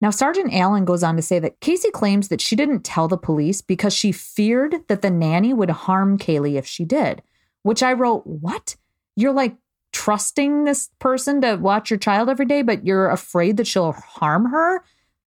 [0.00, 3.16] Now, Sergeant Allen goes on to say that Casey claims that she didn't tell the
[3.16, 7.22] police because she feared that the nanny would harm Caylee if she did,
[7.62, 8.76] which I wrote, What?
[9.16, 9.56] You're like
[9.92, 14.50] trusting this person to watch your child every day, but you're afraid that she'll harm
[14.50, 14.84] her?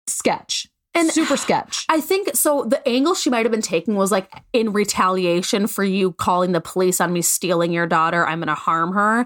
[0.08, 0.68] Sketch.
[0.94, 1.86] And- super sketch.
[1.88, 2.66] I think so.
[2.66, 6.60] The angle she might have been taking was like in retaliation for you calling the
[6.60, 8.28] police on me stealing your daughter.
[8.28, 9.26] I'm going to harm her.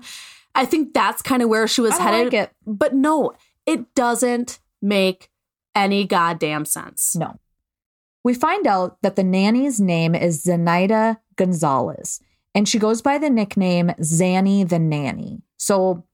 [0.54, 2.26] I think that's kind of where she was I headed.
[2.26, 2.52] like it.
[2.68, 3.34] But no,
[3.66, 5.30] it doesn't make
[5.74, 7.16] any goddamn sense.
[7.16, 7.40] No.
[8.24, 12.20] We find out that the nanny's name is Zenaida Gonzalez,
[12.54, 15.42] and she goes by the nickname Zanny the Nanny.
[15.58, 16.06] So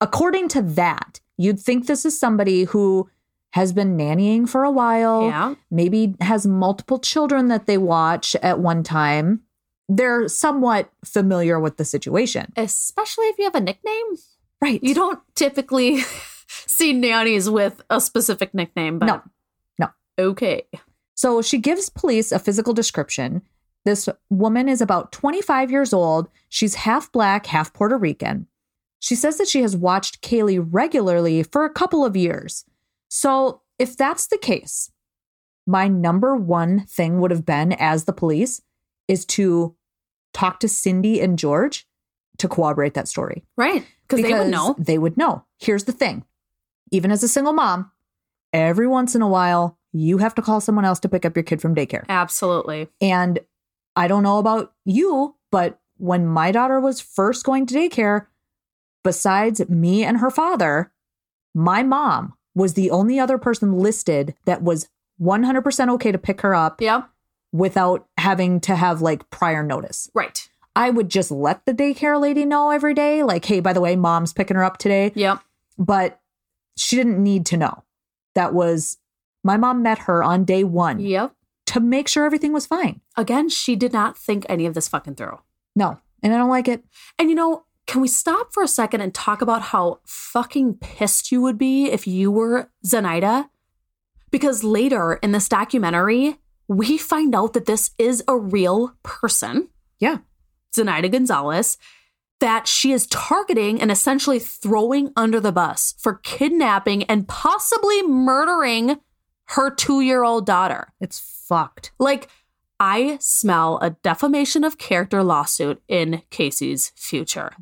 [0.00, 3.10] according to that, you'd think this is somebody who
[3.54, 5.54] has been nannying for a while, Yeah.
[5.72, 9.40] maybe has multiple children that they watch at one time.
[9.88, 12.52] They're somewhat familiar with the situation.
[12.56, 14.06] Especially if you have a nickname.
[14.62, 14.80] Right.
[14.84, 16.02] You don't typically
[16.80, 19.22] see nannies with a specific nickname, but No.
[19.78, 19.88] No.
[20.18, 20.62] Okay.
[21.14, 23.42] So she gives police a physical description.
[23.84, 26.28] This woman is about 25 years old.
[26.48, 28.46] She's half black, half Puerto Rican.
[28.98, 32.64] She says that she has watched Caylee regularly for a couple of years.
[33.08, 34.90] So, if that's the case,
[35.66, 38.60] my number one thing would have been as the police
[39.08, 39.74] is to
[40.34, 41.86] talk to Cindy and George
[42.38, 43.44] to corroborate that story.
[43.56, 43.86] Right.
[44.02, 44.74] Because they would know.
[44.78, 45.44] They would know.
[45.58, 46.24] Here's the thing
[46.90, 47.90] even as a single mom,
[48.52, 51.42] every once in a while, you have to call someone else to pick up your
[51.42, 52.04] kid from daycare.
[52.08, 52.88] Absolutely.
[53.00, 53.40] And
[53.96, 58.26] I don't know about you, but when my daughter was first going to daycare,
[59.04, 60.92] besides me and her father,
[61.54, 64.88] my mom was the only other person listed that was
[65.20, 67.08] 100% okay to pick her up Yep.
[67.52, 70.10] without having to have like prior notice.
[70.14, 70.48] Right.
[70.76, 73.96] I would just let the daycare lady know every day, like, hey, by the way,
[73.96, 75.12] mom's picking her up today.
[75.14, 75.40] Yep.
[75.78, 76.19] But
[76.76, 77.84] she didn't need to know.
[78.34, 78.98] That was
[79.44, 81.34] my mom met her on day one Yep.
[81.66, 83.00] to make sure everything was fine.
[83.16, 85.38] Again, she did not think any of this fucking through.
[85.74, 86.84] No, and I don't like it.
[87.18, 91.32] And you know, can we stop for a second and talk about how fucking pissed
[91.32, 93.48] you would be if you were Zenaida?
[94.30, 100.18] Because later in this documentary, we find out that this is a real person, Yeah.
[100.72, 101.78] Zenaida Gonzalez,
[102.40, 108.98] that she is targeting and essentially throwing under the bus for kidnapping and possibly murdering
[109.48, 110.92] her two year old daughter.
[111.00, 111.92] It's fucked.
[111.98, 112.28] Like,
[112.78, 117.52] I smell a defamation of character lawsuit in Casey's future.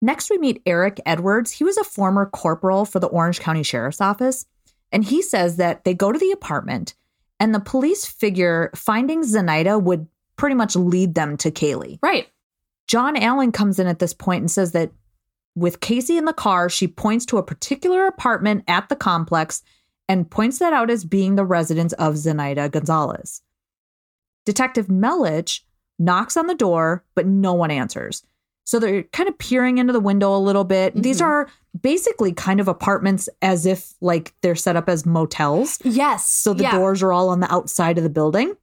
[0.00, 1.50] Next, we meet Eric Edwards.
[1.50, 4.46] He was a former corporal for the Orange County Sheriff's Office.
[4.92, 6.94] And he says that they go to the apartment
[7.38, 11.98] and the police figure finding Zenaida would pretty much lead them to Caylee.
[12.02, 12.28] Right.
[12.90, 14.90] John Allen comes in at this point and says that
[15.54, 19.62] with Casey in the car, she points to a particular apartment at the complex
[20.08, 23.42] and points that out as being the residence of Zenaida Gonzalez.
[24.44, 25.60] Detective Melich
[26.00, 28.24] knocks on the door, but no one answers.
[28.64, 31.00] So they're kind of peering into the window a little bit.
[31.00, 31.26] These Mhm.
[31.26, 31.48] are
[31.80, 35.78] basically kind of apartments as if like they're set up as motels.
[35.84, 36.28] Yes.
[36.28, 36.72] So the yeah.
[36.72, 38.56] doors are all on the outside of the building,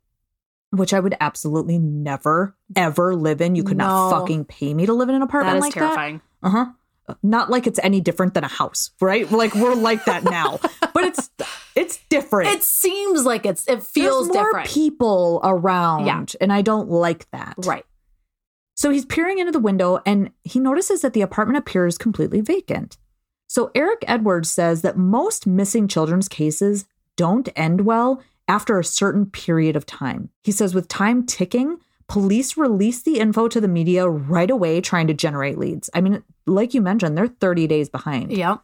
[0.71, 3.55] which I would absolutely never, ever live in.
[3.55, 6.21] You could not fucking pay me to live in an apartment That is like terrifying.
[6.41, 6.47] that.
[6.47, 6.65] Uh huh.
[7.23, 9.31] Not like it's any different than a house, right?
[9.31, 10.59] Like we're like that now,
[10.93, 11.29] but it's
[11.73, 12.49] it's different.
[12.49, 14.69] It seems like it's it feels There's more different.
[14.69, 16.25] people around, Yeah.
[16.41, 17.55] and I don't like that.
[17.65, 17.85] right.
[18.75, 22.97] So he's peering into the window and he notices that the apartment appears completely vacant.
[23.47, 29.25] So Eric Edwards says that most missing children's cases don't end well after a certain
[29.25, 30.29] period of time.
[30.43, 35.07] He says with time ticking, police release the info to the media right away trying
[35.07, 35.89] to generate leads.
[35.93, 38.31] I mean, like you mentioned, they're 30 days behind.
[38.31, 38.61] Yep.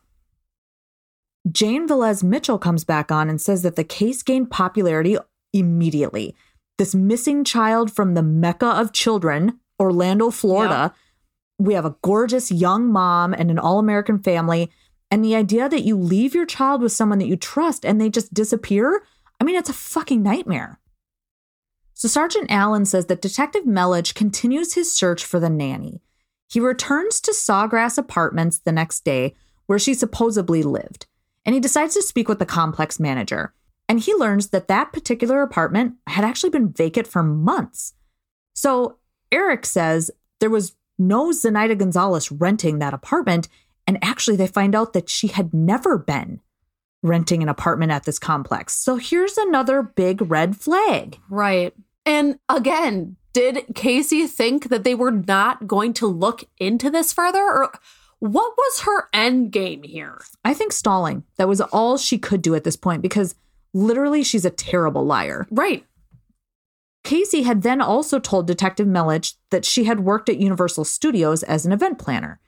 [1.52, 5.18] Jane Velez Mitchell comes back on and says that the case gained popularity
[5.52, 6.36] immediately.
[6.78, 10.94] This missing child from the Mecca of children, Orlando, Florida.
[11.60, 14.72] We have a gorgeous young mom and an all American family.
[15.12, 18.10] And the idea that you leave your child with someone that you trust and they
[18.10, 19.04] just disappear,
[19.40, 20.80] I mean, it's a fucking nightmare.
[21.94, 26.02] So Sergeant Allen says that Detective Melich continues his search for the nanny.
[26.50, 31.08] He returns to Sawgrass Apartments the next day, where she supposedly lived,
[31.46, 33.54] and he decides to speak with the complex manager.
[33.90, 37.94] And he learns that that particular apartment had actually been vacant for months.
[38.54, 38.98] So
[39.32, 43.50] Eric says there was no Zenaida Gonzalez renting that apartment,
[43.88, 46.40] and actually they find out that she had never been
[47.04, 48.76] renting an apartment at this complex.
[48.76, 51.20] So here's another big red flag.
[51.30, 51.74] Right.
[52.06, 57.44] And again, did Casey think that they were not going to look into this further?
[57.44, 57.72] Or
[58.20, 60.22] what was her end game here?
[60.46, 61.24] I think stalling.
[61.38, 63.36] That was all she could do at this point because
[63.74, 65.48] literally she's a terrible liar.
[65.52, 65.86] Right.
[67.04, 71.66] Casey had then also told Detective Melich that she had worked at Universal Studios as
[71.66, 72.40] an event planner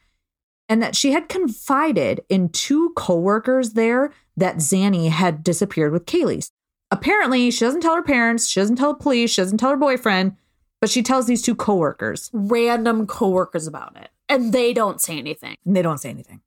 [0.70, 6.52] and that she had confided in two coworkers there that Zanny had disappeared with Caylee's.
[6.92, 9.78] Apparently, she doesn't tell her parents, she doesn't tell the police, she doesn't tell her
[9.78, 10.36] boyfriend,
[10.80, 14.10] but she tells these two coworkers Random coworkers about it.
[14.30, 15.56] And they don't say anything.
[15.66, 16.42] and they don't say anything.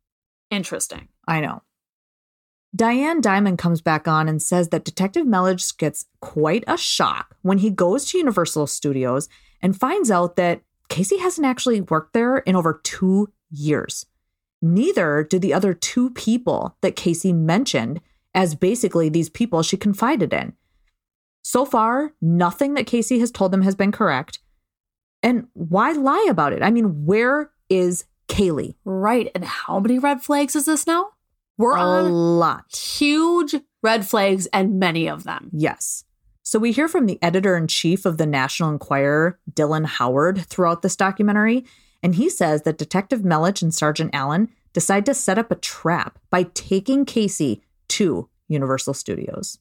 [0.51, 1.09] Interesting.
[1.27, 1.63] I know.
[2.75, 7.59] Diane Dimond comes back on and says that Detective Melich gets quite a shock when
[7.59, 9.29] he goes to Universal Studios
[9.63, 14.07] and finds out that Casey hasn't actually worked there in over two years.
[14.61, 18.01] Neither do the other two people that Casey mentioned
[18.35, 20.53] as basically these people she confided in.
[21.43, 24.41] So far, nothing that Casey has told them has been correct.
[25.23, 26.63] And why lie about it?
[26.63, 28.75] I mean, where is Caylee?
[28.85, 29.31] Right.
[29.35, 31.11] And how many red flags is this now?
[31.57, 32.75] We're on A on lot.
[32.75, 35.51] huge red flags and many of them.
[35.53, 36.05] Yes.
[36.43, 40.83] So we hear from the editor in chief of the National Enquirer, Dylan Howard, throughout
[40.83, 41.65] this documentary.
[42.03, 46.19] And he says that Detective Melich and Sergeant Allen decide to set up a trap
[46.31, 49.59] by taking Casey to Universal Studios.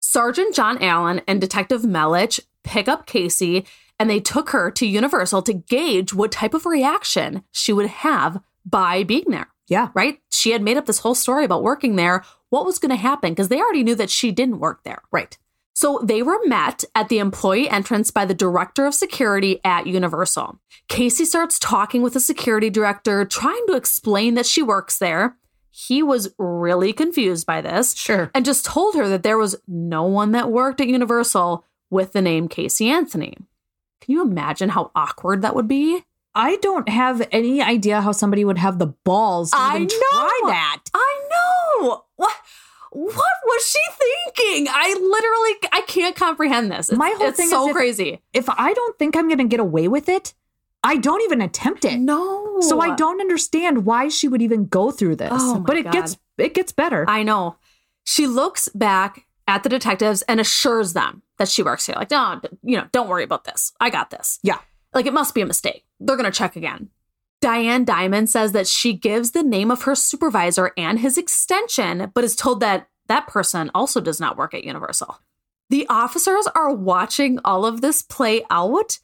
[0.00, 3.66] Sergeant John Allen and Detective Melich pick up Casey
[3.98, 8.40] and they took her to Universal to gauge what type of reaction she would have
[8.64, 9.88] by being there, Yeah.
[9.94, 10.20] right?
[10.30, 12.22] She had made up this whole story about working there.
[12.50, 13.32] What was going to happen?
[13.32, 15.02] Because they already knew that she didn't work there.
[15.10, 15.36] Right.
[15.80, 20.58] So they were met at the employee entrance by the director of security at Universal.
[20.88, 25.36] Casey starts talking with the security director, trying to explain that she works there.
[25.70, 28.28] He was really confused by this Sure.
[28.34, 32.22] and just told her that there was no one that worked at Universal with the
[32.22, 33.36] name Casey Anthony.
[34.00, 36.02] Can you imagine how awkward that would be?
[36.34, 39.88] I don't have any idea how somebody would have the balls to I even know.
[40.10, 40.78] try that.
[40.92, 40.98] I know.
[40.98, 41.07] What
[43.00, 43.78] what was she
[44.34, 44.66] thinking?
[44.70, 46.88] I literally I can't comprehend this.
[46.88, 48.20] It's, My whole thing is so if- crazy.
[48.32, 50.34] If I don't think I'm going to get away with it,
[50.82, 51.98] I don't even attempt it.
[51.98, 52.60] No.
[52.60, 55.30] So I don't understand why she would even go through this.
[55.32, 55.92] Oh but it God.
[55.92, 57.04] gets it gets better.
[57.08, 57.56] I know.
[58.04, 61.94] She looks back at the detectives and assures them that she works here.
[61.96, 63.72] Like, no, you know, don't worry about this.
[63.80, 64.38] I got this.
[64.42, 64.58] yeah.
[64.94, 65.84] Like, it must be a mistake.
[66.00, 66.88] They're going to check again.
[67.40, 72.24] Diane Dimond says that she gives the name of her supervisor and his extension, but
[72.24, 75.20] is told that that person also does not work at Universal.
[75.70, 78.98] The officers are watching all of this play out,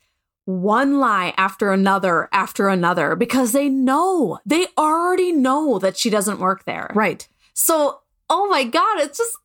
[0.47, 6.40] one lie after another after another, because they know, they already know that she doesn't
[6.40, 6.90] work there.
[6.94, 7.27] Right.
[7.55, 9.37] So, oh my God, it's just,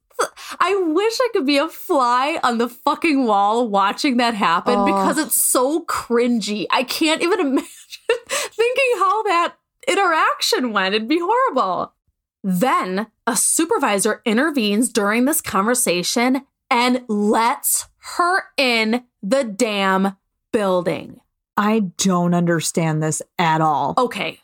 [0.60, 4.86] I wish I could be a fly on the fucking wall watching that happen Oh.
[4.86, 6.66] because it's so cringy.
[6.70, 7.68] I can't even imagine
[8.28, 9.56] thinking how that
[9.88, 10.96] interaction went.
[10.96, 11.94] It'd be horrible.
[12.44, 20.16] Then a supervisor intervenes during this conversation and lets her in the damn
[20.52, 21.20] building.
[21.58, 23.96] I don't understand this at all.
[23.98, 24.40] okay,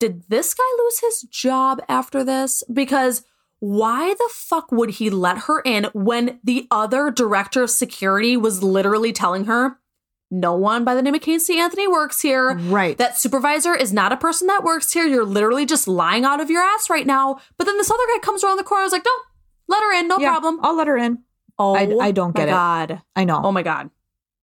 [0.00, 2.64] did this guy lose his job after this?
[2.72, 3.22] Because
[3.60, 8.62] why the fuck would he let her in when the other director of security was
[8.62, 9.78] literally telling her,
[10.30, 12.54] no one by the name of Casey Anthony works here?
[12.56, 12.96] Right.
[12.98, 15.04] That supervisor is not a person that works here.
[15.06, 17.38] You're literally just lying out of your ass right now.
[17.56, 18.82] But then this other guy comes around the corner.
[18.82, 19.10] I was like, no,
[19.68, 20.60] let her in, no Yeah, problem.
[20.62, 21.18] I'll let her in.
[21.58, 22.52] Oh, I- I don't get it.
[22.52, 23.02] God.
[23.16, 23.40] I know.
[23.42, 23.90] Oh my God.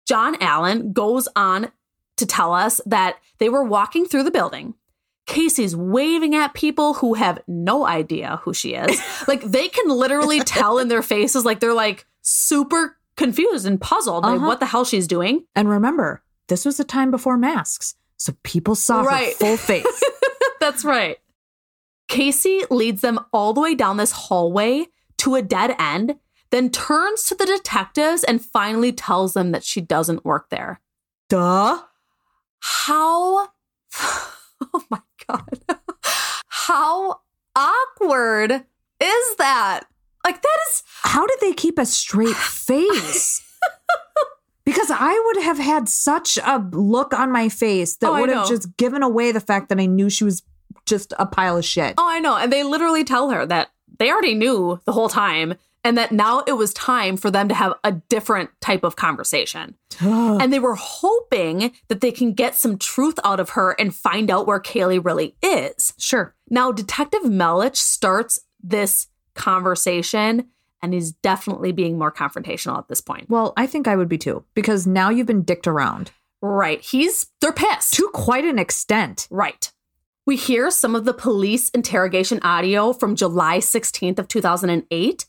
[0.06, 1.70] John Allen goes on
[2.16, 4.74] to tell us that they were walking through the building.
[5.26, 9.00] Casey's waving at people who have no idea who she is.
[9.28, 14.22] like they can literally tell in their faces, like they're like super confused and puzzled
[14.22, 14.46] by Uh-huh.
[14.46, 15.44] what the hell she's doing.
[15.54, 17.94] And remember, this was a time before masks.
[18.16, 19.32] So people saw Right.
[19.32, 20.02] her full face.
[20.60, 21.18] That's right.
[22.08, 24.86] Casey leads them all the way down this hallway
[25.18, 26.16] to a dead end,
[26.50, 30.80] then turns to the detectives and finally tells them that she doesn't work there.
[31.28, 31.80] Duh.
[32.60, 33.48] How
[34.74, 35.58] Oh my god.
[36.48, 37.20] How
[37.56, 38.64] awkward
[39.00, 39.80] is that?
[40.24, 43.42] Like that is How did they keep a straight face?
[44.64, 48.48] because I would have had such a look on my face that Oh, would have
[48.48, 50.42] just given away the fact that I knew she was
[50.86, 51.94] just a pile of shit.
[51.98, 52.36] Oh, I know.
[52.36, 55.54] And they literally tell her that they already knew the whole time
[55.84, 59.74] and that now it was time for them to have a different type of conversation.
[60.00, 64.30] And they were hoping that they can get some truth out of her and find
[64.30, 65.92] out where Caylee really is.
[65.98, 66.34] sure.
[66.48, 70.48] Now, Detective Melich starts this conversation
[70.82, 73.30] and is definitely being more confrontational at this point.
[73.30, 76.10] Well, I think I would be too, because now you've been dicked around
[76.42, 76.80] Right.
[76.80, 77.94] He's, they're pissed.
[77.94, 79.28] to quite an extent.
[79.30, 79.70] Right.
[80.26, 85.24] We hear some of the police interrogation audio from July 16th of 2008.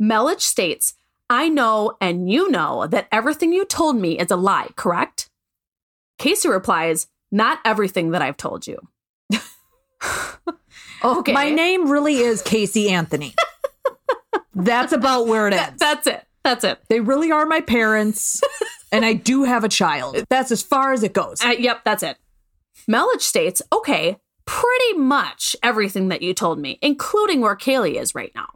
[0.00, 0.94] Melich states,
[1.30, 5.30] I know and you know that everything you told me is a lie, correct?
[6.18, 8.78] Casey replies, Not everything that I've told you.
[11.04, 11.32] okay.
[11.32, 13.34] My name really is Casey Anthony.
[14.54, 15.78] That's about where it ends.
[15.78, 16.26] that's it.
[16.42, 16.80] That's it.
[16.88, 18.40] They really are my parents,
[18.92, 20.24] and I do have a child.
[20.28, 21.44] That's as far as it goes.
[21.44, 22.16] Uh, yep, that's it.
[22.90, 28.32] Melich states, okay, pretty much everything that you told me, including where Caylee is right
[28.34, 28.48] now.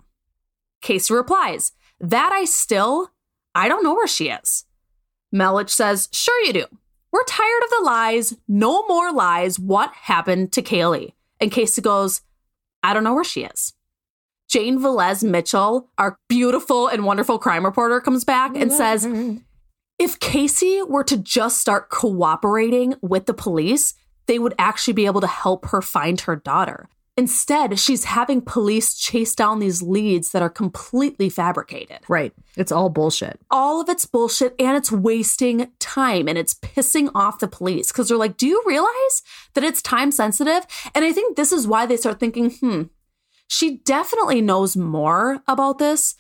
[0.81, 3.13] Casey replies, that I still,
[3.55, 4.65] I don't know where she is.
[5.33, 6.65] Melich says, sure you do.
[7.13, 8.37] We're tired of the lies.
[8.49, 9.59] No more lies.
[9.59, 11.13] What happened to Caylee?
[11.43, 12.23] And Casey goes,
[12.85, 13.75] I don't know where she is.
[14.49, 19.09] Jane Velez Mitchell, our beautiful and wonderful crime reporter, comes back and says,
[19.99, 23.95] if Casey were to just start cooperating with the police,
[24.27, 26.89] they would actually be able to help her find her daughter.
[27.19, 31.99] Instead, she's having police chase down these leads that are completely fabricated.
[32.09, 32.33] Right.
[32.57, 33.39] It's all bullshit.
[33.51, 38.09] All of it's bullshit and it's wasting time and it's pissing off the police because
[38.09, 40.67] they're like, do you realize that it's time sensitive?
[40.95, 42.85] And I think this is why they start thinking, hmm,
[43.47, 46.15] she definitely knows more about this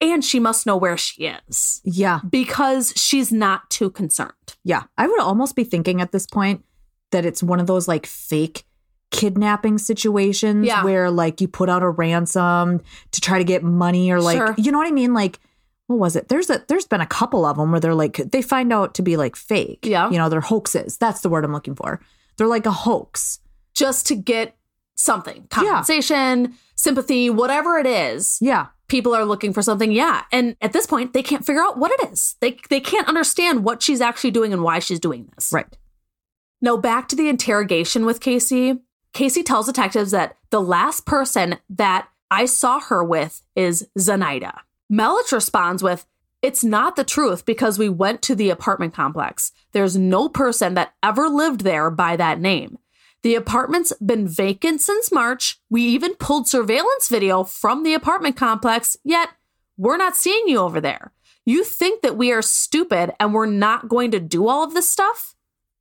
[0.00, 2.20] and she must know where she is Yeah.
[2.30, 4.32] because she's not too concerned.
[4.62, 4.84] Yeah.
[4.96, 6.64] I would almost be thinking at this point
[7.10, 8.62] that it's one of those like fake
[9.10, 10.84] kidnapping situations Yeah.
[10.84, 12.80] where like you put out a ransom
[13.12, 14.54] to try to get money or like Sure.
[14.58, 15.38] you know what I mean like
[15.86, 18.42] what was it there's a there's been a couple of them where they're like they
[18.42, 20.10] find out to be like fake Yeah.
[20.10, 22.00] you know they're hoaxes that's the word I'm looking for
[22.36, 23.40] they're like a hoax
[23.74, 24.54] Just to get
[24.94, 28.36] something compensation, sympathy, whatever it is.
[28.40, 29.92] yeah People are looking for something.
[29.92, 30.22] Yeah.
[30.32, 32.36] And at this point, they can't figure out what it is.
[32.40, 35.50] They, they can't understand what she's actually doing and why she's doing this.
[35.52, 35.66] right
[36.62, 38.78] Now, back to the interrogation with Casey.
[39.12, 44.60] Casey tells detectives that the last person that I saw her with is Zenaida.
[44.92, 46.06] Melich responds with,
[46.42, 49.52] It's not the truth because we went to the apartment complex.
[49.72, 52.78] There's no person that ever lived there by that name.
[53.22, 55.60] The apartment's been vacant since March.
[55.68, 59.30] We even pulled surveillance video from the apartment complex, yet
[59.76, 61.12] we're not seeing you over there.
[61.44, 64.88] You think that we are stupid and we're not going to do all of this
[64.88, 65.34] stuff?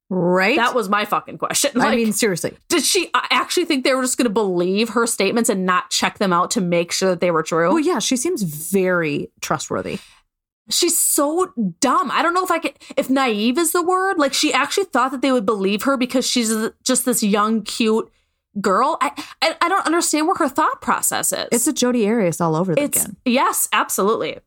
[0.10, 1.72] Right That was my fucking question.
[1.82, 5.49] I mean seriously did she actually think they were just going to believe her statements
[5.49, 7.70] and not check them out to make sure that they were true?
[7.70, 9.99] well yeah she seems very trustworthy
[10.70, 12.12] She's so dumb.
[12.12, 14.18] I don't know if I could, if naive is the word.
[14.18, 16.53] Like she actually thought that they would believe her because she's
[16.84, 18.12] just this young, cute
[18.60, 18.97] girl.
[19.01, 21.47] I, I, I don't understand where her thought process is.
[21.51, 24.39] it's a Jodi Arias all over it's again yes, absolutely.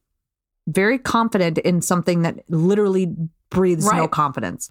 [0.67, 3.15] very confident in something that literally
[3.51, 4.71] breathes no confidence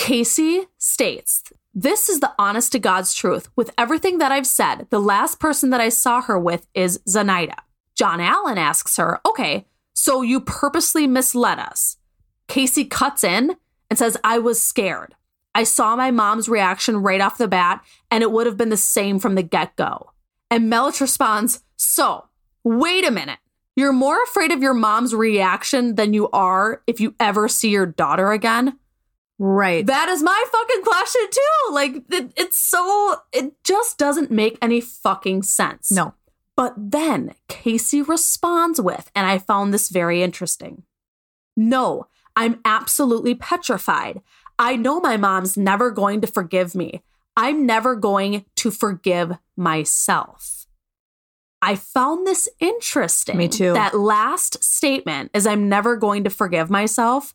[0.00, 1.42] Casey states,
[1.74, 3.50] This is the honest to God's truth.
[3.54, 7.56] With everything that I've said, the last person that I saw her with is Zenaida.
[7.94, 11.98] John Allen asks her, Okay, so you purposely misled us.
[12.48, 13.56] Casey cuts in
[13.90, 15.16] and says, I was scared.
[15.54, 18.78] I saw my mom's reaction right off the bat, and it would have been the
[18.78, 20.12] same from the get go.
[20.50, 22.24] And Melich responds, So,
[22.64, 23.38] wait a minute.
[23.76, 27.84] You're more afraid of your mom's reaction than you are if you ever see your
[27.84, 28.78] daughter again?
[29.40, 31.72] Right That is my fucking question too.
[31.72, 35.90] Like it, it's so it just doesn't make any fucking sense.
[35.90, 36.14] no
[36.56, 40.84] But then Casey responds with, and I found this very interesting.
[41.56, 44.20] No, I'm absolutely petrified.
[44.58, 47.02] I know my mom's never going to forgive me.
[47.36, 50.66] I'm never going to forgive myself.
[51.62, 53.36] I found this interesting.
[53.36, 53.72] Me too.
[53.72, 57.34] That last statement is I'm never going to forgive myself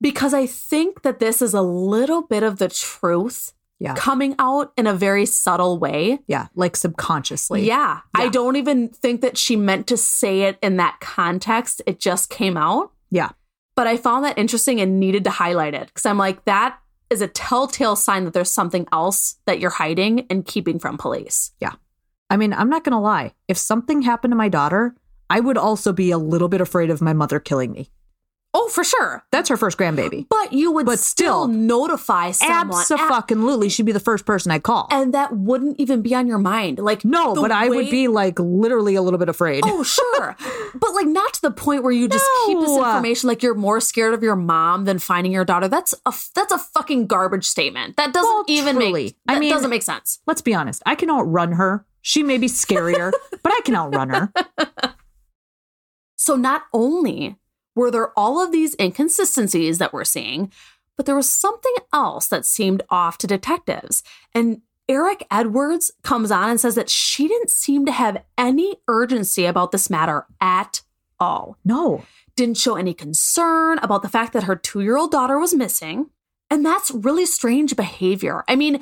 [0.00, 3.94] because I think that this is a little bit of the truth Yeah.
[3.94, 6.20] coming out in a very subtle way.
[6.26, 7.66] Yeah, like subconsciously.
[7.66, 8.00] Yeah.
[8.14, 11.80] I don't even think that she meant to say it in that context.
[11.86, 12.92] It just came out.
[13.10, 13.30] Yeah.
[13.76, 16.78] But I found that interesting and needed to highlight it because I'm like, that
[17.08, 21.52] is a telltale sign that there's something else that you're hiding and keeping from police.
[21.60, 21.72] Yeah.
[22.28, 23.32] I mean, I'm not going to lie.
[23.48, 24.94] If something happened to my daughter,
[25.30, 27.90] I would also be a little bit afraid of my mother killing me.
[28.52, 29.24] Oh, for sure.
[29.30, 30.26] That's her first grandbaby.
[30.28, 32.82] But you would But still, still, notify someone.
[32.90, 34.88] Absolutely, she'd be the first person I'd call.
[34.90, 36.80] and that wouldn't even be on your mind.
[36.80, 39.62] Like, no, but I would be like literally a little bit afraid.
[39.64, 40.36] Oh, sure.
[40.74, 43.80] but like not to the point where you just keep this information like you're more
[43.80, 45.68] scared of your mom than finding your daughter.
[45.68, 47.96] That's a that's a fucking garbage statement.
[47.98, 49.02] That doesn't Well, even truly.
[49.04, 50.18] make I mean- doesn't make sense.
[50.26, 50.82] Let's be honest.
[50.84, 51.86] I can outrun her.
[52.02, 54.32] She may be scarier, but I can outrun her.
[56.16, 57.36] So not only
[57.74, 60.52] were there all of these inconsistencies that we're seeing,
[60.96, 64.02] but there was something else that seemed off to detectives.
[64.34, 69.44] And Eric Edwards comes on and says that she didn't seem to have any urgency
[69.46, 70.82] about this matter at
[71.20, 71.56] all.
[71.64, 72.02] No.
[72.34, 76.10] didn't show any concern about the fact that her two year old daughter was missing.
[76.50, 78.42] And that's really strange behavior.
[78.48, 78.80] I mean,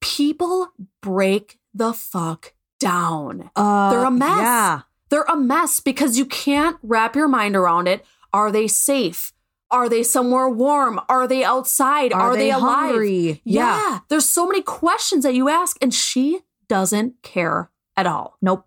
[0.00, 0.72] people
[1.02, 3.50] break the fuck down.
[3.54, 4.38] Uh, They're a mess.
[4.38, 4.80] Yeah.
[5.10, 8.04] They're a mess because you can't wrap your mind around it.
[8.32, 9.32] Are they safe?
[9.70, 11.00] Are they somewhere warm?
[11.08, 12.12] Are they outside?
[12.12, 12.90] Are, they, alive?
[12.90, 13.40] hungry?
[13.44, 14.00] Yeah.
[14.08, 18.36] There's so many questions that you ask, and she doesn't care at all.
[18.42, 18.66] Nope.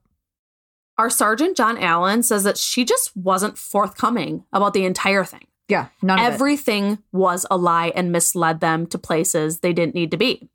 [0.97, 5.47] Our sergeant, John Allen, says that she just wasn't forthcoming about the entire thing.
[5.67, 5.87] Yeah.
[6.01, 6.33] None of it.
[6.33, 10.49] Everything was a lie and misled them to places they didn't need to be.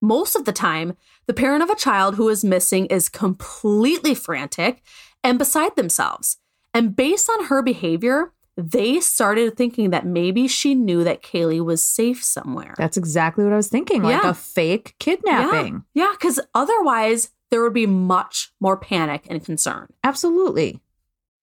[0.00, 0.96] Most of the time,
[1.26, 4.82] the parent of a child who is missing is completely frantic
[5.24, 6.36] and beside themselves.
[6.72, 11.80] And based on her behavior, they started thinking that maybe she knew that Caylee was
[11.82, 12.74] safe somewhere.
[12.76, 14.02] That's exactly what I was thinking.
[14.02, 14.30] Like Yeah.
[14.30, 15.84] a fake kidnapping.
[15.94, 19.86] Yeah, because otherwise there would be much more panic and concern.
[20.02, 20.80] Absolutely.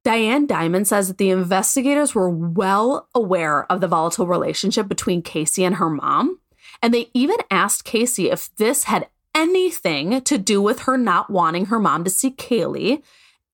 [0.06, 5.64] Diane Dimond says that the investigators were well aware of the volatile relationship between Casey
[5.66, 6.40] and her mom.
[6.82, 11.66] And they even asked Casey if this had anything to do with her not wanting
[11.66, 13.02] her mom to see Caylee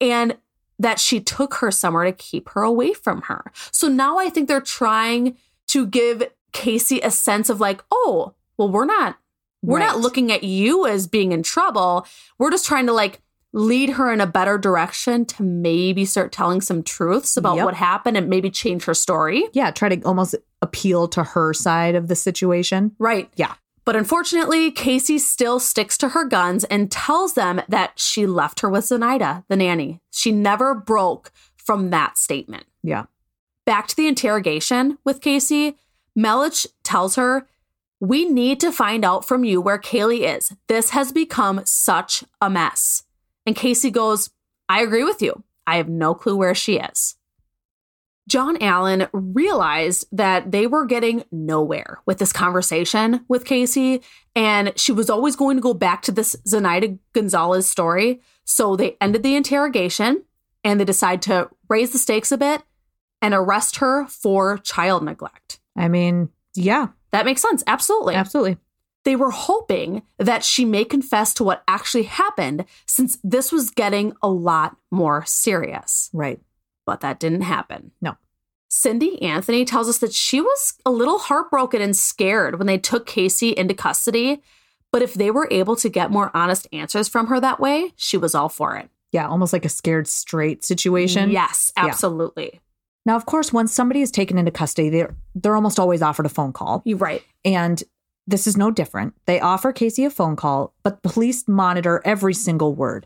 [0.02, 0.38] and
[0.80, 3.52] that she took her somewhere to keep her away from her.
[3.72, 8.70] So now I think they're trying to give Casey a sense of like, oh, well,
[8.70, 9.18] we're not
[9.62, 12.06] we're not looking at you as being in trouble.
[12.38, 13.20] We're just trying to like
[13.52, 17.66] lead her in a better direction to maybe start telling some truths about Yep.
[17.66, 19.48] what happened and maybe change her story.
[19.54, 22.92] Yeah, try to almost appeal to her side of the situation.
[23.00, 23.32] Right.
[23.38, 23.56] Yeah.
[23.86, 28.70] But unfortunately, Casey still sticks to her guns and tells them that she left her
[28.70, 30.02] with Zenaida, the nanny.
[30.10, 32.66] She never broke from that statement.
[32.82, 33.06] Yeah.
[33.66, 35.78] Back to the interrogation with Casey,
[36.18, 37.48] Melich tells her,
[38.00, 40.52] We need to find out from you where Caylee is.
[40.68, 43.04] This has become such a mess.
[43.46, 44.32] And Casey goes,
[44.68, 45.44] I agree with you.
[45.68, 47.16] I have no clue where she is.
[48.28, 54.02] John Allen realized that they were getting nowhere with this conversation with Casey,
[54.36, 58.22] and she was always going to go back to this Zenaida Gonzalez story.
[58.44, 60.24] So they ended the interrogation
[60.64, 62.64] and they decide to raise the stakes a bit
[63.22, 65.60] and arrest her for child neglect.
[65.76, 67.64] I mean, yeah, That makes sense.
[67.68, 68.16] Absolutely.
[68.16, 68.58] absolutely.
[69.04, 74.14] They were hoping that she may confess to what actually happened since this was getting
[74.22, 76.10] a lot more serious.
[76.12, 76.40] Right.
[76.86, 77.92] But that didn't happen.
[78.02, 78.18] No.
[78.70, 83.06] Cindy Anthony tells us that she was a little heartbroken and scared when they took
[83.06, 84.42] Casey into custody.
[84.92, 88.18] But if they were able to get more honest answers from her that way, she
[88.18, 88.90] was all for it.
[89.12, 91.32] Yeah, almost like a scared straight situation.
[91.32, 91.86] Yes, Yeah.
[91.86, 92.60] absolutely.
[93.06, 96.30] Now, of course, when somebody is taken into custody, they're they're almost always offered a
[96.30, 96.82] phone call.
[96.86, 97.24] You're right.
[97.44, 97.84] And
[98.28, 99.14] this is no different.
[99.26, 103.06] They offer Casey a phone call, but police monitor every single word.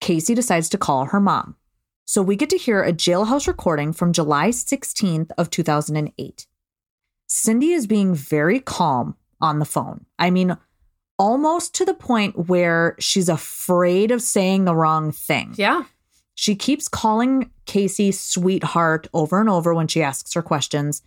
[0.00, 1.56] Casey decides to call her mom.
[2.04, 6.46] So we get to hear a jailhouse recording from July 16th of 2008.
[7.26, 10.04] Cindy is being very calm on the phone.
[10.18, 10.56] I mean,
[11.18, 15.54] almost to the point where she's afraid of saying the wrong thing.
[15.56, 15.84] Yeah.
[16.34, 21.02] She keeps calling Casey sweetheart over and over when she asks her questions.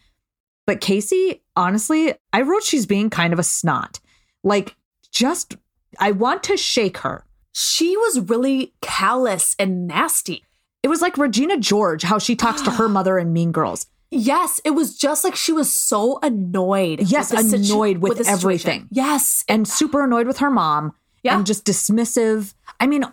[0.65, 3.99] But Casey, honestly, I wrote she's being kind of a snot.
[4.43, 4.75] Like,
[5.11, 5.57] just,
[5.99, 7.25] I want to shake her.
[7.51, 10.44] She was really callous and nasty.
[10.85, 13.87] It was like Regina George, how she talks to her mother in Mean Girls.
[14.11, 17.01] Yes, it was just like she was so annoyed.
[17.09, 18.87] Yes, situ- annoyed with the everything.
[18.91, 19.43] Yes.
[19.49, 21.35] And super annoyed with her mom Yeah.
[21.37, 22.53] and just dismissive.
[22.79, 23.03] I mean,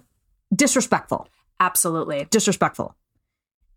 [0.54, 1.28] disrespectful.
[1.60, 2.26] Absolutely.
[2.30, 2.94] disrespectful.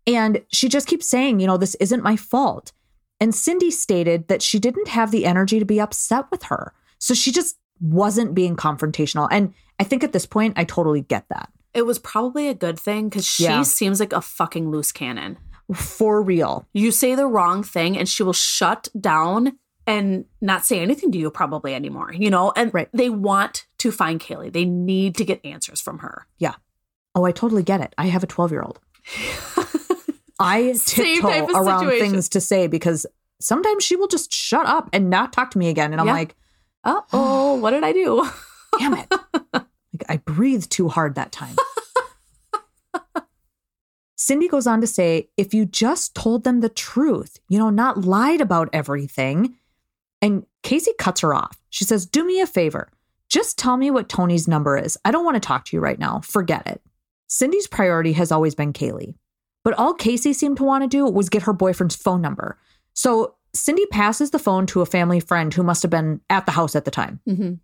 [0.06, 2.72] And she just keeps saying, you know, this isn't my fault.
[3.18, 6.74] And Cindy stated that she didn't have the energy to be upset with her.
[6.98, 9.26] So she just wasn't being confrontational.
[9.30, 11.50] And I think at this point, I totally get that.
[11.76, 13.62] It was probably a good thing because she Yeah.
[13.62, 15.36] seems like a fucking loose cannon.
[15.74, 16.66] For real.
[16.72, 21.18] You say the wrong thing and she will shut down and not say anything to
[21.18, 22.52] you probably anymore, you know?
[22.56, 22.88] And Right.
[22.92, 24.52] they want to find Caylee.
[24.52, 26.26] They need to get answers from her.
[26.38, 26.54] Yeah.
[27.14, 27.94] Oh, I totally get it.
[27.98, 28.80] I have a 12 year old.
[30.38, 32.10] I tiptoe around situation.
[32.12, 33.06] things to say because
[33.40, 35.92] sometimes she will just shut up and not talk to me again.
[35.92, 36.12] And I'm Yeah.
[36.12, 36.36] like,
[36.84, 38.26] Uh oh, what did I do?
[38.78, 39.12] damn it.
[39.96, 41.56] like I breathed too hard that time.
[44.16, 48.04] Cindy goes on to say, if you just told them the truth, you know, not
[48.04, 49.56] lied about everything.
[50.22, 51.58] And Casey cuts her off.
[51.70, 52.90] She says, Do me a favor.
[53.28, 54.96] Just tell me what Tony's number is.
[55.04, 56.20] I don't want to talk to you right now.
[56.20, 56.80] Forget it.
[57.28, 59.14] Cindy's priority has always been Caylee.
[59.64, 62.58] But all Casey seemed to want to do was get her boyfriend's phone number.
[62.94, 66.52] So Cindy passes the phone to a family friend who must have been at the
[66.52, 67.20] house at the time.
[67.26, 67.54] hmm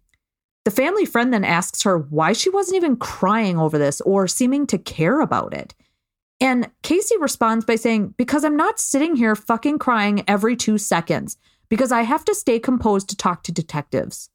[0.64, 4.66] The family friend then asks her why she wasn't even crying over this or seeming
[4.68, 5.74] to care about it.
[6.40, 11.36] And Casey responds by saying, Because I'm not sitting here fucking crying every two seconds,
[11.68, 14.28] because I have to stay composed to talk to detectives.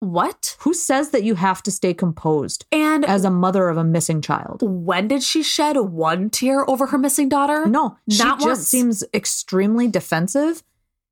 [0.00, 0.56] What?
[0.60, 4.20] Who says that you have to stay composed And as a mother of a missing
[4.20, 4.60] child?
[4.62, 7.66] when did she shed one tear over her missing daughter?
[7.66, 8.68] No, she Not just once.
[8.68, 10.64] seems extremely defensive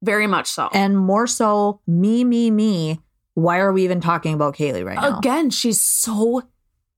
[0.03, 0.71] Very much so.
[0.73, 2.99] and more so, me, me, me.
[3.35, 5.19] Why are we even talking about Caylee right now?
[5.19, 6.43] Again, she's so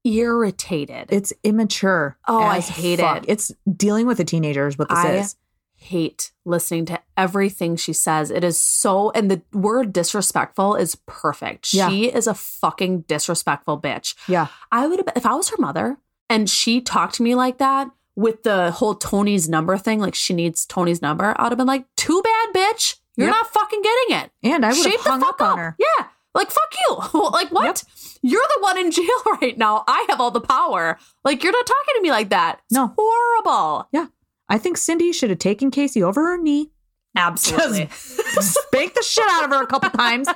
[0.05, 1.07] irritated.
[1.11, 2.17] It's immature.
[2.27, 3.19] Oh, I hate fuck.
[3.19, 3.25] it.
[3.29, 5.37] It's dealing with a teenager is what this I is.
[5.77, 8.31] hate listening to everything she says.
[8.31, 11.73] It is so, and the word disrespectful is perfect.
[11.73, 11.89] Yeah.
[11.89, 14.15] She is a fucking disrespectful bitch.
[14.29, 14.49] Yeah.
[14.71, 17.91] I would have, if I was her mother and she talked to me like that
[18.17, 21.67] with the whole Tony's number thing, like she needs Tony's number, I would have been
[21.67, 22.97] like, too bad, bitch.
[23.17, 23.35] You're Yep.
[23.37, 24.31] not fucking getting it.
[24.55, 25.77] And I would have hung fuck up on her.
[25.79, 26.07] Yeah.
[26.35, 27.21] Like, fuck you.
[27.31, 27.85] like, what?
[28.23, 29.07] You're the one in jail
[29.41, 29.85] right now.
[29.87, 30.99] I have all the power.
[31.25, 32.61] Like, you're not talking to me like that.
[32.71, 32.95] It's No.
[32.99, 33.89] horrible.
[33.93, 34.07] Yeah.
[34.49, 36.71] I think Cindy should have taken Casey over her knee,
[37.17, 37.89] Absolutely.
[37.91, 40.29] spanked the shit out of her a couple times.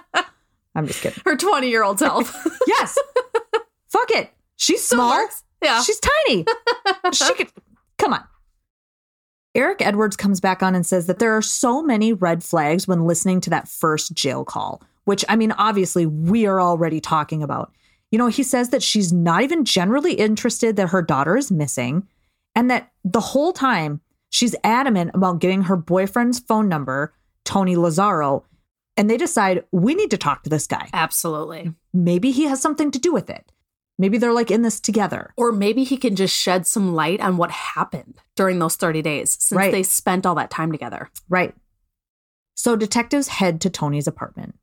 [0.75, 1.23] I'm just kidding.
[1.25, 2.47] Her 20 year old self.
[2.67, 2.97] Yes.
[3.89, 4.31] Fuck it.
[4.57, 5.27] She's small.
[5.63, 5.83] Yeah.
[5.83, 6.45] She's tiny.
[7.13, 7.49] she could
[7.99, 8.25] come on.
[9.55, 13.05] Eric Edwards comes back on and says that there are so many red flags when
[13.07, 17.73] listening to that first jail call, which I mean, obviously, we are already talking about.
[18.13, 22.07] You know, he says that she's not even generally interested that her daughter is missing,
[22.55, 24.01] and that the whole time
[24.31, 28.45] she's adamant about getting her boyfriend's phone number, Tony Lazzaro,
[28.97, 30.89] and they decide we need to talk to this guy.
[30.93, 31.73] Absolutely.
[31.93, 33.51] Maybe he has something to do with it.
[33.99, 35.33] Maybe they're like in this together.
[35.37, 39.37] Or maybe he can just shed some light on what happened during those 30 days
[39.41, 39.73] since Right.
[39.73, 41.09] they spent all that time together.
[41.29, 41.55] Right.
[42.55, 44.55] So detectives head to Tony's apartment.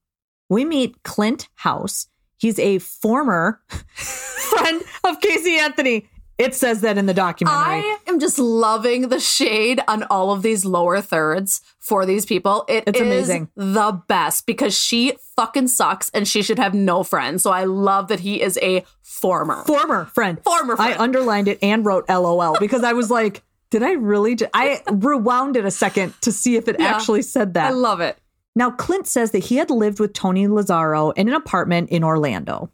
[0.54, 2.08] We meet Clint House.
[2.38, 3.62] He's a former
[3.96, 6.08] friend of Casey Anthony.
[6.38, 7.64] It says that in the documentary.
[7.64, 12.66] I am just loving the shade on all of these lower thirds for these people.
[12.68, 13.50] It It's is amazing.
[13.56, 17.44] the best because she fucking sucks and she should have no friends.
[17.44, 19.64] So I love that he is a former.
[19.66, 20.44] former friend.
[20.44, 24.36] Former I underlined it and wrote LOL because I was like, did I really?
[24.54, 26.88] I rewound it a second to see if it Yeah.
[26.96, 27.68] actually said that.
[27.68, 28.18] I love it.
[28.56, 32.70] Now, Clint says that he had lived with Tony Lazzaro in an apartment in Orlando.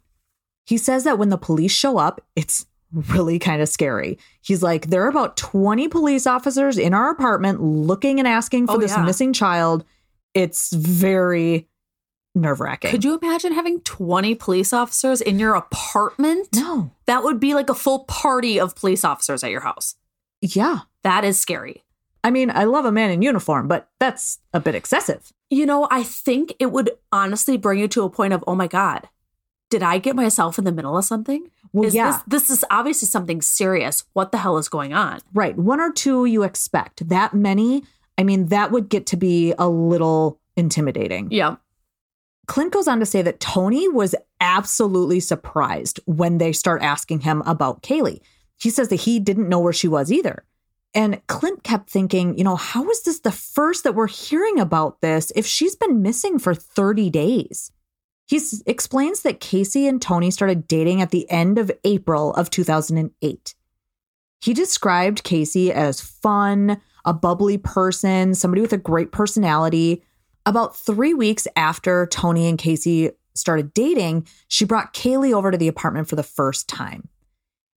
[0.66, 4.18] He says that when the police show up, it's really kind of scary.
[4.42, 8.74] He's like, there are about 20 police officers in our apartment looking and asking for
[8.74, 9.04] Oh, this yeah.
[9.04, 9.84] missing child.
[10.34, 11.68] It's very
[12.34, 12.90] nerve wracking.
[12.90, 16.48] Could you imagine having 20 police officers in your apartment?
[16.54, 16.90] No.
[17.06, 19.94] That would be like a full party of police officers at your house.
[20.40, 20.80] Yeah.
[21.04, 21.82] That is scary.
[22.22, 25.32] I mean, I love a man in uniform, but that's a bit excessive.
[25.48, 28.66] You know, I think it would honestly bring you to a point of, oh my
[28.66, 29.08] God,
[29.70, 31.48] did I get myself in the middle of something?
[31.72, 32.10] Well, is yeah.
[32.26, 34.04] this this is obviously something serious.
[34.12, 35.20] What the hell is going on?
[35.32, 35.56] Right.
[35.56, 37.08] One or two you expect.
[37.08, 37.84] That many,
[38.18, 41.28] I mean, that would get to be a little intimidating.
[41.30, 41.56] Yeah.
[42.46, 47.42] Clint goes on to say that Tony was absolutely surprised when they start asking him
[47.46, 48.20] about Caylee.
[48.56, 50.44] He says that he didn't know where she was either.
[50.94, 55.00] And Clint kept thinking, you know, how is this the first that we're hearing about
[55.00, 57.70] this if she's been missing for 30 days?
[58.26, 63.54] He explains that Casey and Tony started dating at the end of April of 2008.
[64.40, 70.02] He described Casey as fun, a bubbly person, somebody with a great personality.
[70.46, 75.68] About three weeks after Tony and Casey started dating, she brought Caylee over to the
[75.68, 77.08] apartment for the first time.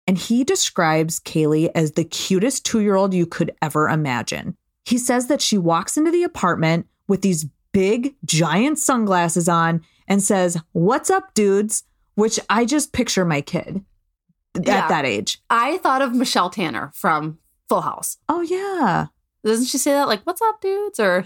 [0.08, 4.58] And he describes Caylee as the cutest two year old you could ever imagine.
[4.86, 10.22] He says that she walks into the apartment with these big, giant sunglasses on and
[10.22, 11.84] says, What's up, dudes?
[12.16, 13.84] Which I just picture my kid
[14.62, 14.80] Yeah.
[14.84, 15.42] at that age.
[15.50, 17.40] I thought of Michelle Tanner from
[17.70, 18.18] Full House.
[18.28, 19.08] Oh, yeah.
[19.46, 21.00] Doesn't she say that like, what's up, dudes?
[21.00, 21.24] Or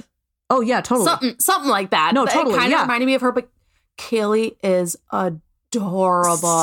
[0.50, 1.06] Oh, yeah, totally.
[1.08, 2.14] something something like that.
[2.14, 2.82] No, It totally, kind of yeah.
[2.84, 3.50] reminded me of her, but
[3.98, 5.42] Caylee is adorable.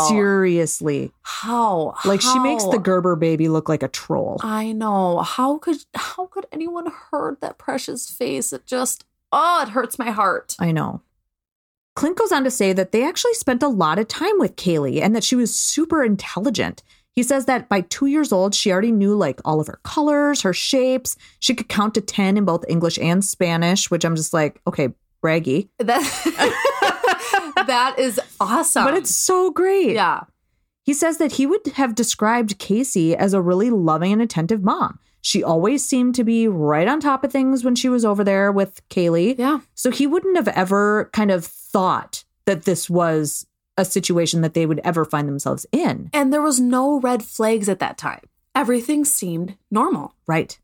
[0.09, 1.13] Seriously.
[1.23, 1.95] How?
[2.05, 4.39] Like she makes the Gerber baby look like a troll.
[4.43, 5.21] I know.
[5.21, 8.53] How could how could anyone hurt that precious face?
[8.53, 10.57] It just oh, it hurts my heart.
[10.59, 11.03] I know.
[11.97, 15.01] Clint goes on to say that they actually spent a lot of time with Caylee
[15.01, 16.83] and that she was super intelligent.
[17.13, 20.43] He says that by two years old, she already knew like all of her colors,
[20.43, 21.17] her shapes.
[21.39, 24.89] She could count to 10 in both English and Spanish, which I'm just like, okay,
[25.23, 25.69] braggy.
[25.79, 26.03] That
[27.57, 28.85] that is awesome.
[28.85, 29.95] But it's so great.
[29.95, 30.25] yeah.
[30.83, 34.99] He says that he would have described Casey as a really loving and attentive mom.
[35.23, 38.53] She always seemed to be right on top of things when she was over there
[38.53, 39.39] with Caylee.
[39.39, 39.61] Yeah.
[39.75, 43.47] So he wouldn't have ever kind of thought that this was
[43.79, 46.11] a situation that they would ever find themselves in.
[46.13, 48.21] And there was no red flags at that time.
[48.55, 50.15] Everything seemed normal.
[50.27, 50.59] Right.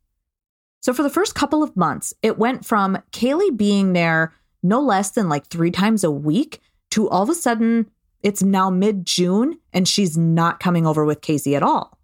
[0.83, 5.11] So for the first couple of months, it went from Caylee being there no less
[5.11, 6.61] than like three times a week
[6.91, 7.91] to all of a sudden
[8.23, 11.99] it's now mid June and she's not coming over with Casey at all.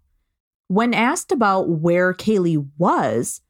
[0.67, 3.41] When asked about where Caylee was,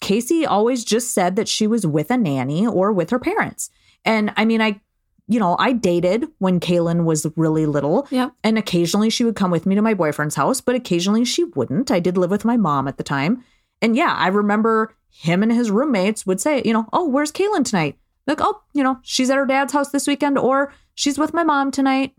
[0.00, 3.70] Casey always just said that she was with a nanny or with her parents.
[4.04, 4.80] And I mean, I,
[5.26, 8.06] you know, I dated when Kaylin was really little.
[8.10, 8.32] Yep.
[8.44, 11.90] And occasionally she would come with me to my boyfriend's house, but occasionally she wouldn't.
[11.90, 13.44] I did live with my mom at the time.
[13.80, 17.64] And yeah, I remember him and his roommates would say, you know, oh, where's Kaylin
[17.64, 17.98] tonight?
[18.28, 21.42] Like, oh, you know, she's at her dad's house this weekend, or she's with my
[21.42, 22.12] mom tonight.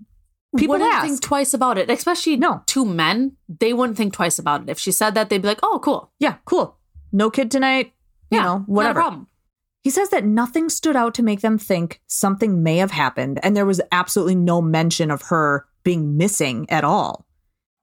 [0.57, 1.05] People wouldn't ask.
[1.07, 2.63] think twice about it, especially No.
[2.65, 3.37] two men.
[3.47, 4.69] They wouldn't think twice about it.
[4.69, 6.77] If she said that, they'd be like, "Oh, cool, yeah, cool.
[7.11, 7.93] No kid tonight.
[8.31, 8.99] You yeah, know, whatever.
[8.99, 9.27] problem."
[9.83, 13.55] He says that nothing stood out to make them think something may have happened, and
[13.55, 17.25] there was absolutely no mention of her being missing at all.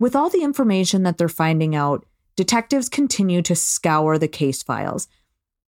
[0.00, 2.04] With all the information that they're finding out,
[2.36, 5.08] detectives continue to scour the case files.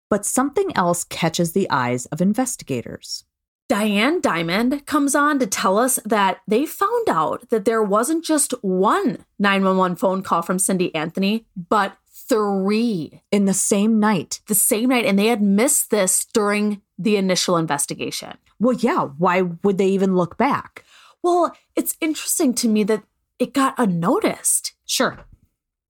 [0.10, 3.26] But something else catches the eyes of investigators.
[3.70, 8.52] Diane Dimond comes on to tell us that they found out that there wasn't just
[8.64, 14.42] one 911 phone call from Cindy Anthony, but three In the same night.
[14.48, 15.06] the same night.
[15.06, 18.38] And they had missed this during the initial investigation.
[18.60, 20.84] Well, yeah, why would they even look back?
[21.22, 23.04] Well, it's interesting to me that
[23.38, 24.74] it got unnoticed.
[24.86, 25.20] Sure.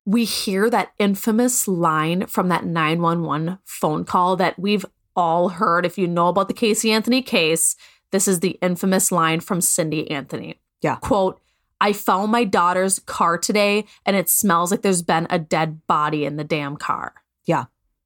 [0.07, 5.85] We hear that infamous line from that 911 phone call that we've all heard.
[5.85, 7.77] If you know about the Casey Anthony case,
[8.13, 10.61] this is the infamous line from Cindy Anthony.
[10.81, 10.97] Yeah.
[10.97, 11.41] Quote,
[11.81, 16.25] I found my daughter's car today and it smells like there's been a dead body
[16.25, 17.15] in the damn car.
[17.45, 17.65] Yeah.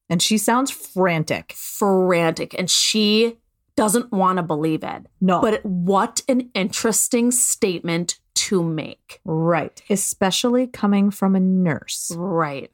[0.09, 1.53] And she sounds frantic.
[1.53, 2.59] Frantic.
[2.59, 3.37] And she
[3.77, 5.07] doesn't want to believe it.
[5.21, 5.41] No.
[5.41, 8.19] But what an interesting statement
[8.51, 9.21] to make.
[9.25, 9.83] right.
[9.91, 12.13] Especially coming from a nurse.
[12.17, 12.71] Right.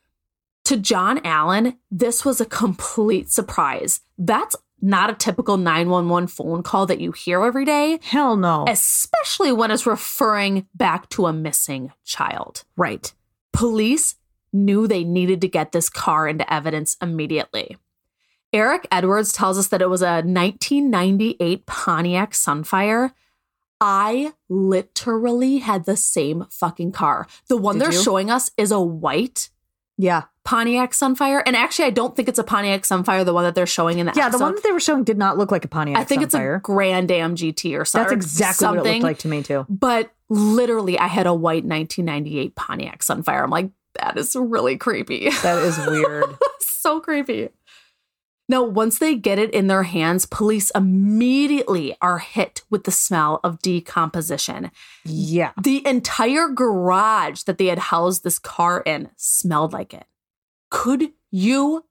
[0.64, 4.00] To John Allen, this was a complete surprise.
[4.18, 8.64] That's not a typical 911 phone call that you hear every day, Hell no.
[8.68, 12.64] especially when it's referring back to a missing child.
[12.76, 13.12] right.
[13.52, 14.16] Police
[14.52, 17.76] knew they needed to get this car into evidence immediately.
[18.52, 23.12] Eric Edwards tells us that it was a 1998 Pontiac Sunfire.
[23.80, 27.26] I literally had the same fucking car.
[27.48, 28.02] The one Did they're you?
[28.02, 29.50] showing us is a white
[29.98, 30.24] Yeah.
[30.44, 31.42] Pontiac Sunfire.
[31.44, 34.06] And actually, I don't think it's a Pontiac Sunfire, the one that they're showing in
[34.06, 36.04] the Yeah, the one that they were showing did not look like a Pontiac I
[36.04, 36.24] think Sunfire.
[36.24, 38.16] it's a Grand Am GT or something.
[38.18, 39.66] That's exactly what it looked like to me too.
[39.68, 43.42] But literally, I had a white 1998 Pontiac Sunfire.
[43.42, 43.70] I'm like,
[44.00, 45.30] that is really creepy.
[45.42, 46.24] That is weird.
[46.60, 47.48] so creepy.
[48.48, 53.40] Now, once they get it in their hands, police immediately are hit with the smell
[53.42, 54.70] of decomposition.
[55.04, 55.52] yeah.
[55.60, 60.04] The entire garage that they had housed this car in smelled like it.
[60.70, 61.84] Could you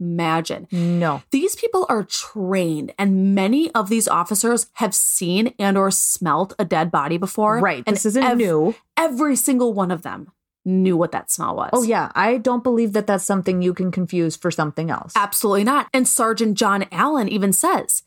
[0.00, 0.68] imagine?
[0.70, 1.22] No.
[1.30, 6.64] These people are trained and many of these officers have seen and or smelt a
[6.64, 7.58] dead body before.
[7.58, 7.82] Right.
[7.86, 8.74] And This isn't ev- new.
[8.96, 10.30] Every single one of them
[10.64, 11.70] knew what that smell was.
[11.72, 12.10] Oh, yeah.
[12.14, 15.12] I don't believe that that's something you can confuse for something else.
[15.16, 15.88] Absolutely not.
[15.92, 18.02] And Sergeant John Allen even says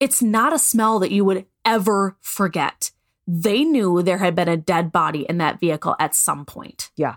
[0.00, 2.90] it's not a smell that you would ever forget.
[3.26, 6.90] They knew there had been a dead body in that vehicle at some point.
[6.96, 7.16] Yeah.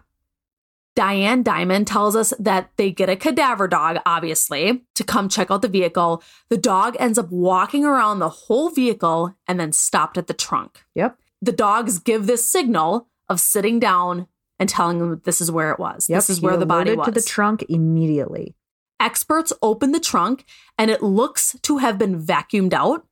[0.95, 5.61] Diane Dimond tells us that they get a cadaver dog, obviously, to come check out
[5.61, 6.23] the vehicle.
[6.49, 10.85] The dog ends up walking around the whole vehicle and then stopped at the trunk.
[10.95, 11.19] Yep.
[11.39, 14.27] The dogs give this signal of sitting down
[14.59, 16.09] and telling them this is where it was.
[16.09, 16.17] Yep.
[16.17, 17.05] This is where the body was.
[17.05, 18.55] to the trunk immediately.
[18.99, 20.45] Experts open the trunk
[20.77, 23.05] and it looks to have been vacuumed out,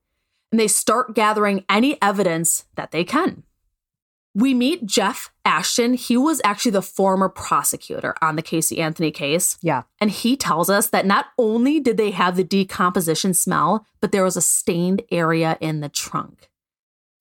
[0.52, 3.44] and they start gathering any evidence that they can.
[4.34, 5.94] We meet Jeff Ashton.
[5.94, 9.58] He was actually the former prosecutor on the Casey Anthony case.
[9.62, 9.84] Yeah.
[10.02, 14.26] And he tells us that not only did they have the decomposition smell, but there
[14.26, 16.50] was a stained area in the trunk.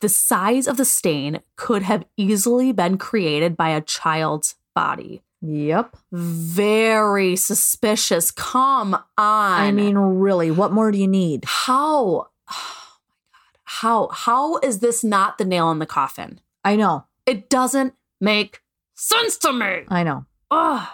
[0.01, 5.22] The size of the stain could have easily been created by a child's body.
[5.40, 5.97] Yep.
[6.11, 8.30] Very suspicious.
[8.30, 9.05] Come on.
[9.18, 11.45] I mean, really, what more do you need?
[11.47, 12.28] how?
[12.51, 13.59] Oh my God.
[13.64, 14.09] How?
[14.09, 16.40] How is this not the nail in the coffin?
[16.64, 17.05] I know.
[17.26, 18.62] It doesn't make
[18.95, 19.84] sense to me.
[19.88, 20.26] I know.
[20.51, 20.86] Ugh.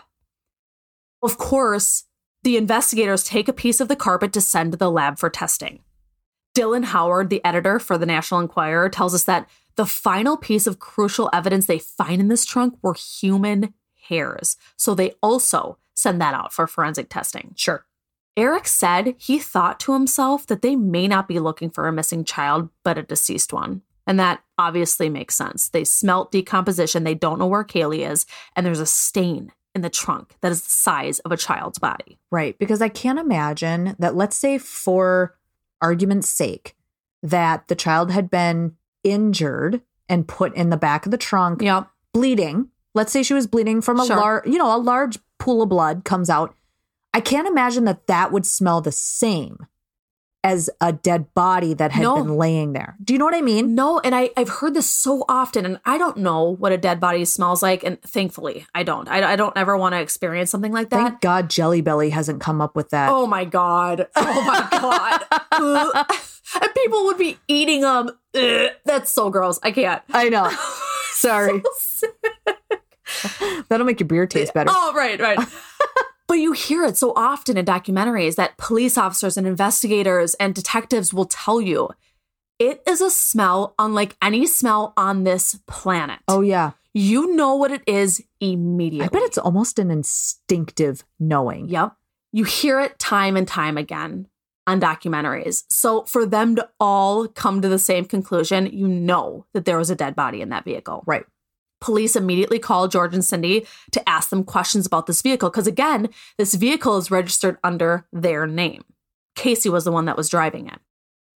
[1.22, 2.05] Of course,
[2.42, 5.80] the investigators take a piece of the carpet to send to the lab for testing.
[6.55, 10.78] Dylan Howard, the editor for the National Enquirer, tells us that the final piece of
[10.78, 13.74] crucial evidence they find in this trunk were human
[14.09, 14.57] hairs.
[14.76, 17.53] So they also send that out for forensic testing.
[17.57, 17.84] Sure.
[18.36, 22.24] Eric said he thought to himself that they may not be looking for a missing
[22.24, 23.82] child, but a deceased one.
[24.07, 25.68] And that obviously makes sense.
[25.68, 28.26] They smelt decomposition, they don't know where Caylee is,
[28.57, 32.18] and there's a stain in the trunk that is the size of a child's body.
[32.30, 32.59] Right.
[32.59, 35.36] Because I can't imagine that, let's say, for
[35.82, 36.74] argument's sake,
[37.22, 41.88] that the child had been injured and put in the back of the trunk, Yep.
[42.12, 42.68] bleeding.
[42.94, 44.16] Let's say she was bleeding from a Sure.
[44.16, 46.54] large, you know, a large pool of blood comes out.
[47.14, 49.66] I can't imagine that that would smell the same
[50.43, 52.16] as a dead body that had No.
[52.16, 52.97] been laying there.
[53.05, 53.74] Do you know what I mean?
[53.74, 56.99] No, and I, I've heard this so often, and I don't know what a dead
[57.01, 57.84] body smells like.
[57.84, 59.09] And thankfully, I don't.
[59.09, 61.03] I, I don't ever want to experience something like that.
[61.03, 63.11] Thank God Jelly Belly hasn't come up with that.
[63.11, 64.07] Oh my god!
[64.16, 64.68] Oh my
[65.59, 66.07] god!
[66.53, 68.11] And people would be eating them.
[68.34, 68.70] Ugh.
[68.84, 69.61] That's so gross.
[69.62, 70.03] I can't.
[70.12, 70.51] I know.
[71.12, 71.62] Sorry.
[73.68, 74.70] That'll make your beer taste better.
[74.72, 75.38] Oh, right, right.
[76.30, 81.12] but you hear it so often in documentaries that police officers and investigators and detectives
[81.12, 81.88] will tell you
[82.60, 86.20] it is a smell unlike any smell on this planet.
[86.28, 86.70] Oh, yeah.
[86.94, 89.06] You know what it is immediately.
[89.06, 91.68] I bet it's almost an instinctive knowing.
[91.68, 91.96] Yep.
[92.30, 94.28] You hear it time and time again
[94.68, 95.64] on documentaries.
[95.68, 99.90] So for them to all come to the same conclusion, you know that there was
[99.90, 101.02] a dead body in that vehicle.
[101.08, 101.24] Right.
[101.80, 106.08] Police immediately call George and Cindy to ask them questions about this vehicle because, again,
[106.38, 108.84] this vehicle is registered under their name.
[109.34, 110.78] Casey was the one that was driving it.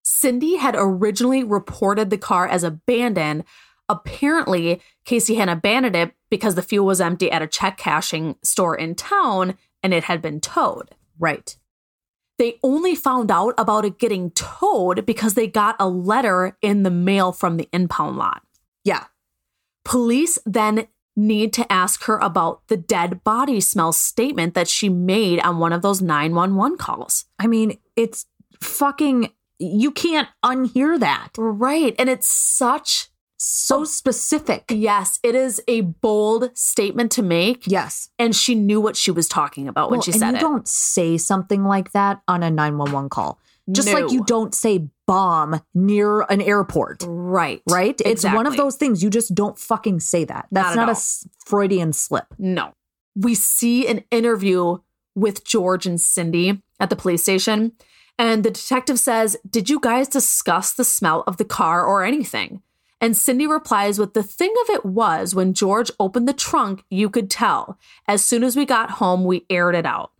[0.03, 3.45] Cindy had originally reported the car as abandoned.
[3.87, 8.75] Apparently, Casey had abandoned it because the fuel was empty at a check cashing store
[8.75, 10.95] in town and it had been towed.
[11.19, 11.55] Right.
[12.37, 16.89] They only found out about it getting towed because they got a letter in the
[16.89, 18.41] mail from the impound lot.
[18.83, 19.05] Yeah.
[19.83, 25.39] Police then need to ask her about the dead body smell statement that she made
[25.41, 27.25] on one of those 911 calls.
[27.37, 28.25] I mean, it's
[28.61, 29.29] fucking,
[29.59, 31.29] you can't unhear that.
[31.37, 31.93] Right.
[31.99, 34.63] And it's such, So specific.
[34.69, 37.67] yes, it is a bold statement to make.
[37.67, 38.09] Yes.
[38.17, 40.39] And she knew what she was talking about when Well, she and said you it.
[40.39, 43.37] don't say something like that on a 911 call.
[43.71, 47.61] Just like you don't say bomb near an airport, Right.
[47.69, 47.99] right?
[48.05, 50.47] It's one of those things you just don't fucking say that.
[50.51, 51.01] That's Not not, a
[51.45, 52.25] Freudian slip.
[52.37, 52.73] No.
[53.15, 54.79] We see an interview
[55.15, 57.73] with George and Cindy at the police station,
[58.19, 62.61] and the detective says, Did you guys discuss the smell of the car or anything?
[62.99, 67.09] And Cindy replies with, The thing of it was, when George opened the trunk, you
[67.09, 67.77] could tell.
[68.07, 70.11] As soon as we got home, we aired it out.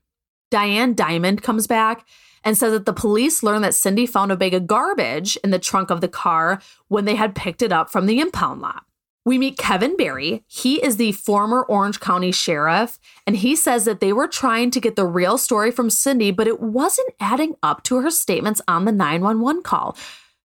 [0.51, 2.05] Diane Dimond comes back
[2.43, 5.59] and says that the police learned that Cindy found a bag of garbage in the
[5.59, 8.83] trunk of the car when they had picked it up from the impound lot.
[9.25, 10.43] We meet Kevin Beary.
[10.47, 14.81] He is the former Orange County sheriff, and he says that they were trying to
[14.81, 18.83] get the real story from Cindy, but it wasn't adding up to her statements on
[18.83, 19.95] the 911 call.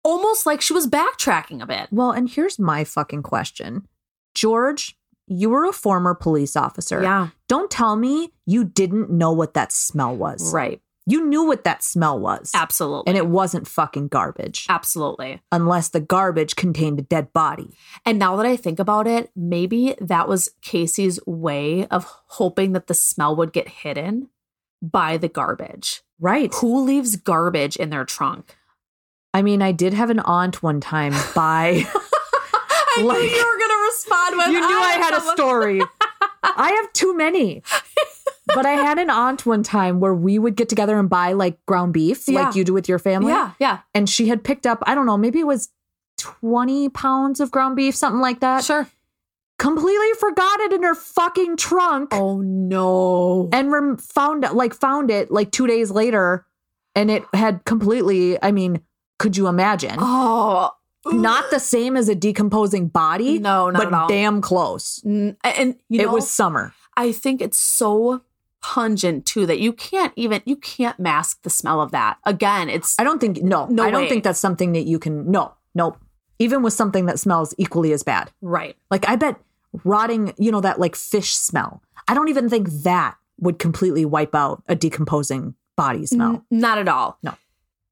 [0.03, 1.87] Almost like she was backtracking a bit.
[1.89, 3.87] Well, and here's my fucking question
[4.35, 7.01] George, you were a former police officer.
[7.01, 10.53] Yeah, Don't tell me you didn't know what that smell was.
[10.53, 10.81] right.
[11.07, 12.51] You knew what that smell was.
[12.55, 13.03] Absolutely.
[13.07, 15.41] And it wasn't fucking garbage, Absolutely.
[15.51, 17.77] unless the garbage contained a dead body.
[18.05, 22.87] And now that I think about it, maybe that was Casey's way of hoping that
[22.87, 24.29] the smell would get hidden
[24.81, 26.01] by the garbage.
[26.19, 26.51] Right.
[26.55, 28.55] Who leaves garbage in their trunk?
[29.33, 31.85] I mean, I did have an aunt one time buy.
[32.97, 35.13] I Like- knew you were going to respond with you knew ah, I have had
[35.17, 35.81] a story.
[36.57, 37.63] I have too many.
[38.53, 41.63] But I had an aunt one time where we would get together and buy like
[41.65, 42.41] ground beef, Yeah.
[42.45, 43.31] like you do with your family.
[43.31, 45.69] Yeah, yeah, And she had picked up, I don't know, maybe it was
[46.17, 48.63] 20 pounds of ground beef, something like that.
[48.63, 48.87] sure.
[49.57, 53.49] Completely forgot it in her fucking trunk Oh no.
[53.53, 56.45] and rem- found like found it like 2 days later
[56.93, 58.81] and it had completely, I mean,
[59.17, 59.95] could you imagine?
[59.97, 60.71] Oh,
[61.05, 64.07] Not the same as a decomposing body, No, not but at all.
[64.07, 65.01] damn close.
[65.03, 66.73] And you it know, was summer.
[66.97, 68.21] I think it's so
[68.61, 72.17] pungent too that you can't even you can't mask the smell of that.
[72.23, 74.09] Again, it's I don't think no, No I don't way.
[74.09, 75.97] think that's something that you can no, nope.
[76.39, 78.31] Even with something that smells equally as bad.
[78.41, 78.75] right.
[78.89, 79.37] Like I bet
[79.83, 81.81] rotting, you know, that like fish smell.
[82.07, 86.35] I don't even think that would completely wipe out a decomposing body smell.
[86.51, 87.17] N- not at all.
[87.21, 87.35] No.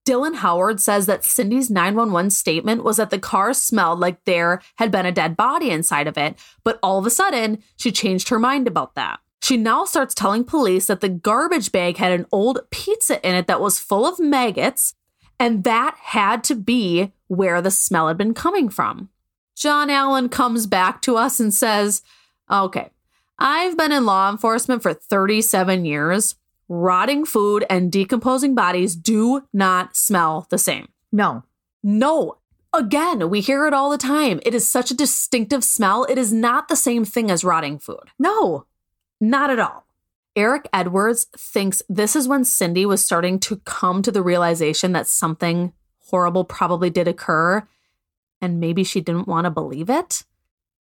[0.05, 4.91] Dylan Howard says that Cindy's 911 statement was that the car smelled like there had
[4.91, 8.39] been a dead body inside of it, but all of a sudden, she changed her
[8.39, 9.19] mind about that.
[9.41, 13.47] She now starts telling police that the garbage bag had an old pizza in it
[13.47, 14.93] that was full of maggots,
[15.39, 19.09] and that had to be where the smell had been coming from.
[19.55, 22.01] John Allen comes back to us and says,
[22.49, 22.89] Okay,
[23.37, 26.35] I've been in law enforcement for 37 years.
[26.75, 30.87] Rotting food and decomposing bodies do not smell the same.
[31.11, 31.43] No.
[31.83, 32.37] No.
[32.73, 34.39] Again, we hear it all the time.
[34.43, 36.03] It is such a distinctive smell.
[36.05, 38.09] It is not the same thing as rotting food.
[38.17, 38.65] No.
[39.21, 39.85] Not at all.
[40.35, 45.05] Eric Edwards thinks this is when Cindy was starting to come to the realization that
[45.05, 45.73] something
[46.09, 47.67] horrible probably did occur
[48.41, 50.23] and maybe she didn't want to believe it.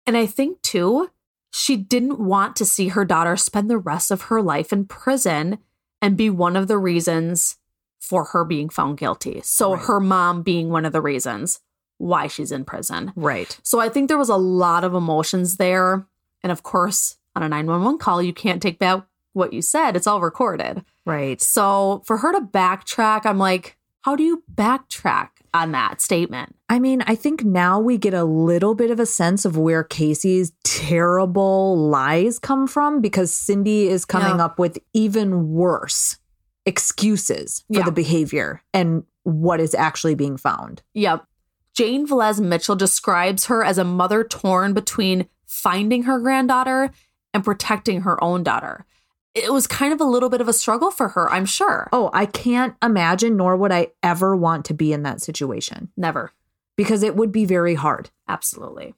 [0.07, 1.09] And I think too,
[1.51, 5.57] she didn't want to see her daughter spend the rest of her life in prison
[6.01, 7.57] and be one of the reasons
[7.99, 9.41] for her being found guilty.
[9.43, 9.83] So Right.
[9.85, 11.59] her mom being one of the reasons
[11.97, 13.13] why she's in prison.
[13.15, 13.59] Right.
[13.63, 16.07] So I think there was a lot of emotions there.
[16.41, 20.07] And of course, on a 911 call, you can't take back what you said, it's
[20.07, 20.83] all recorded.
[21.05, 21.39] Right.
[21.41, 26.55] So for her to backtrack, I'm like, how do you backtrack on that statement?
[26.69, 29.83] I mean, I think now we get a little bit of a sense of where
[29.83, 34.45] Casey's terrible lies come from because Cindy is coming Yeah.
[34.45, 36.17] up with even worse
[36.65, 37.85] excuses for Yeah.
[37.85, 40.81] the behavior and what is actually being found.
[40.93, 41.25] Yep.
[41.73, 46.91] Jane Velez Mitchell describes her as a mother torn between finding her granddaughter
[47.33, 48.85] and protecting her own daughter.
[49.33, 51.87] It was kind of a little bit of a struggle for her, I'm sure.
[51.93, 56.33] Oh, I can't imagine, nor would I ever want to be in that situation Never.
[56.75, 58.09] because it would be very hard.
[58.27, 58.93] Absolutely.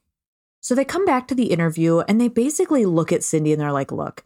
[0.60, 3.70] So they come back to the interview and they basically look at Cindy and they're
[3.70, 4.24] like, look,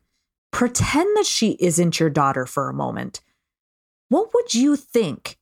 [0.51, 3.21] pretend that she isn't your daughter for a moment.
[4.09, 5.37] What would you think,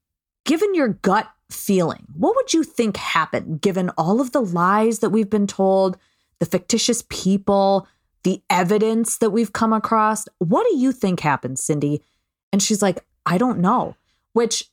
[0.44, 2.06] given your gut feeling?
[2.14, 5.96] What would you think happened given all of the lies that we've been told,
[6.40, 7.86] the fictitious people,
[8.26, 10.26] the evidence that we've come across?
[10.38, 12.02] What do you think happened, Cindy?
[12.52, 13.94] And she's like, I don't know,
[14.32, 14.64] which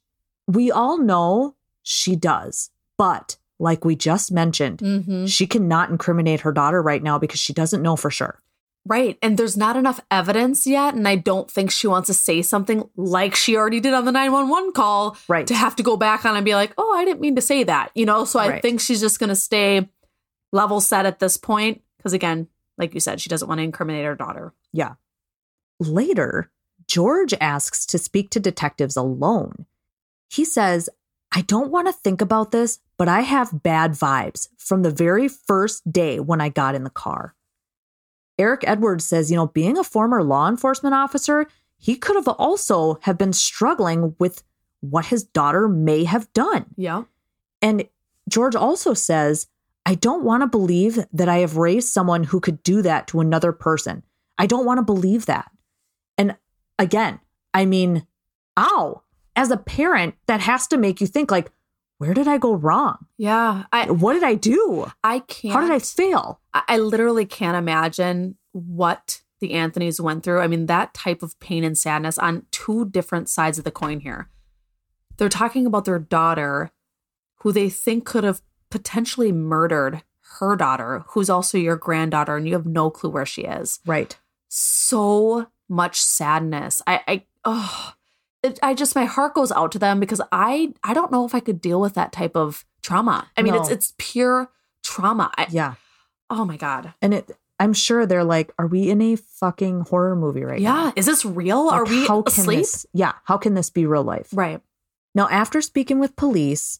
[0.47, 2.71] we all know she does.
[2.97, 5.25] But like we just mentioned, Mm-hmm.
[5.27, 8.39] she cannot incriminate her daughter right now because she doesn't know for sure.
[8.85, 9.17] Right.
[9.21, 10.93] And there's not enough evidence yet.
[10.95, 14.11] And I don't think she wants to say something like she already did on the
[14.11, 15.47] 911 call Right.
[15.47, 17.63] to have to go back on and be like, oh, I didn't mean to say
[17.63, 17.91] that.
[17.95, 18.61] You know, so I Right.
[18.61, 19.87] think she's just going to stay
[20.51, 21.81] level set at this point.
[21.97, 22.49] Because again,
[22.83, 24.53] like you said, she doesn't want to incriminate her daughter.
[24.73, 24.95] Yeah.
[25.79, 26.51] Later,
[26.85, 29.65] George asks to speak to detectives alone.
[30.29, 30.89] He says,
[31.31, 35.29] I don't want to think about this, but I have bad vibes from the very
[35.29, 37.35] first day when I got in the car.
[38.37, 42.99] Eric Edwards says, you know, being a former law enforcement officer, he could have also
[43.03, 44.43] have been struggling with
[44.81, 46.65] what his daughter may have done.
[46.75, 47.03] Yeah.
[47.61, 47.87] And
[48.27, 49.47] George also says,
[49.85, 53.19] I don't want to believe that I have raised someone who could do that to
[53.19, 54.03] another person.
[54.37, 55.51] I don't want to believe that.
[56.17, 56.35] And
[56.79, 57.19] again,
[57.53, 58.07] I mean,
[58.57, 59.03] ow,
[59.35, 61.51] as a parent, that has to make you think like,
[61.97, 62.97] where did I go wrong?
[63.17, 63.63] Yeah.
[63.71, 64.91] I, What did I do?
[65.03, 65.53] I can't.
[65.53, 66.41] How did I fail?
[66.53, 70.39] I I literally can't imagine what the Anthonys went through.
[70.39, 73.99] I mean, that type of pain and sadness on two different sides of the coin
[73.99, 74.29] here.
[75.17, 76.71] They're talking about their daughter,
[77.41, 78.41] who they think could have
[78.73, 80.01] potentially murdered
[80.39, 83.79] her daughter, who's also your granddaughter, and you have no clue where she is.
[83.85, 84.17] Right.
[84.49, 86.81] So much sadness.
[86.87, 87.93] I, I, oh,
[88.41, 91.35] it, I just my heart goes out to them because I, I don't know if
[91.35, 93.29] I could deal with that type of trauma.
[93.37, 93.61] I mean, No.
[93.61, 94.49] it's it's pure
[94.81, 95.31] trauma.
[95.37, 95.75] I, Yeah.
[96.31, 96.95] Oh my god.
[96.99, 100.85] And it I'm sure they're like, are we in a fucking horror movie right now?
[100.85, 100.91] Yeah.
[100.95, 101.69] Is this real?
[101.69, 102.61] Are we how asleep?
[102.61, 103.13] This, yeah.
[103.25, 104.29] How can this be real life?
[104.33, 104.61] Right.
[105.13, 106.79] Now, after speaking with police,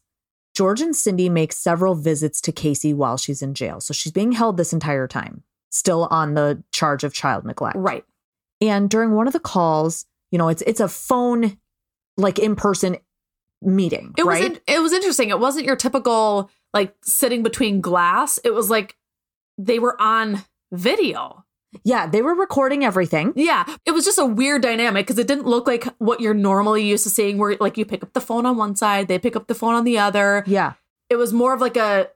[0.54, 3.80] George and Cindy make several visits to Casey while she's in jail.
[3.80, 7.76] So she's being held this entire time, still on the charge of child neglect.
[7.78, 8.06] Right.
[8.62, 11.58] And during one of the calls, you know, it's it's a phone
[12.18, 12.98] like in-person
[13.62, 14.52] meeting, It was right?
[14.52, 15.30] in- it was interesting.
[15.30, 18.38] It wasn't your typical like sitting between glass.
[18.44, 18.96] It was like
[19.58, 21.46] they were on video.
[21.84, 23.34] Yeah, they were recording everything.
[23.36, 23.66] Yeah.
[23.86, 27.04] It was just a weird dynamic because it didn't look like what you're normally used
[27.06, 29.48] to seeing where like you pick up the phone on one side, they pick up
[29.48, 30.44] the phone on the other.
[30.48, 30.74] Yeah.
[31.10, 32.10] It was more of like a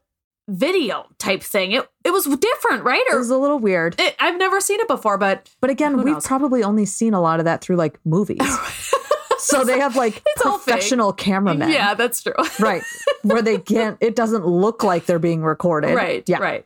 [0.50, 1.74] video type thing.
[1.74, 3.04] It it was different, right?
[3.12, 4.00] It was a little weird.
[4.00, 6.26] it, I've never seen it before, but But again, we've knows?
[6.26, 8.40] probably only seen a lot of that through like movies.
[9.40, 11.70] so they have like It's professional cameramen.
[11.70, 12.34] yeah, that's true.
[12.60, 12.82] Right.
[13.24, 15.94] Where they can't it doesn't look like they're being recorded.
[15.96, 16.24] right.
[16.28, 16.38] Yeah.
[16.40, 16.66] Right.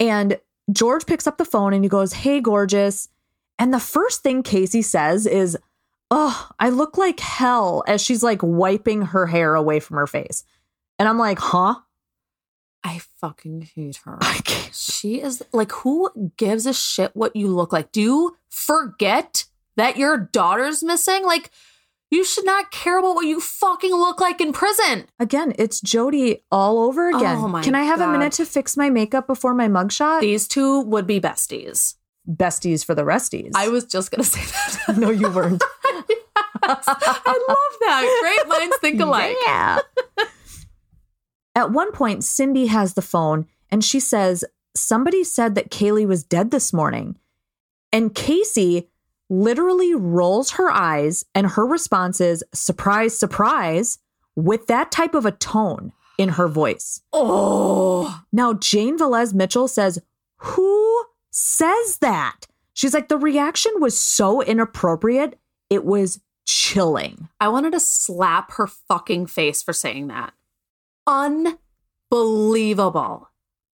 [0.00, 0.38] And
[0.70, 3.08] George picks up the phone and he goes, Hey, gorgeous.
[3.58, 5.56] And the first thing Casey says is,
[6.10, 10.44] Oh, I look like hell as she's like wiping her hair away from her face.
[10.98, 11.76] And I'm like, Huh?
[12.84, 14.18] I fucking hate her.
[14.72, 17.92] She is like, who gives a shit what you look like?
[17.92, 19.44] Do you forget
[19.76, 21.24] that your daughter's missing?
[21.24, 21.50] Like,
[22.10, 25.06] you should not care about what you fucking look like in prison.
[25.18, 27.36] Again, it's Jodi all over oh again.
[27.36, 28.08] Oh my Can I have God.
[28.08, 30.20] a minute to fix my makeup before my mugshot?
[30.20, 31.96] These two would be besties.
[32.28, 33.52] Besties for the resties.
[33.54, 34.96] I was just gonna say that.
[34.98, 35.62] no, you weren't.
[35.94, 36.84] Yes.
[36.86, 38.18] I love that.
[38.22, 39.36] Great minds think alike.
[39.46, 39.78] Yeah.
[41.54, 44.44] At one point, Cindy has the phone and she says,
[44.76, 47.18] Somebody said that Caylee was dead this morning.
[47.92, 48.88] And Casey
[49.28, 53.98] literally rolls her eyes, and her response is, Surprise, surprise,
[54.36, 57.00] with that type of a tone in her voice.
[57.12, 59.98] Oh, Now, Jane Velez Mitchell says,
[60.38, 62.46] Who says that?
[62.74, 65.38] She's like, The reaction was so inappropriate.
[65.70, 67.28] It was chilling.
[67.40, 70.32] I wanted to slap her fucking face for saying that.
[72.10, 73.28] Unbelievable.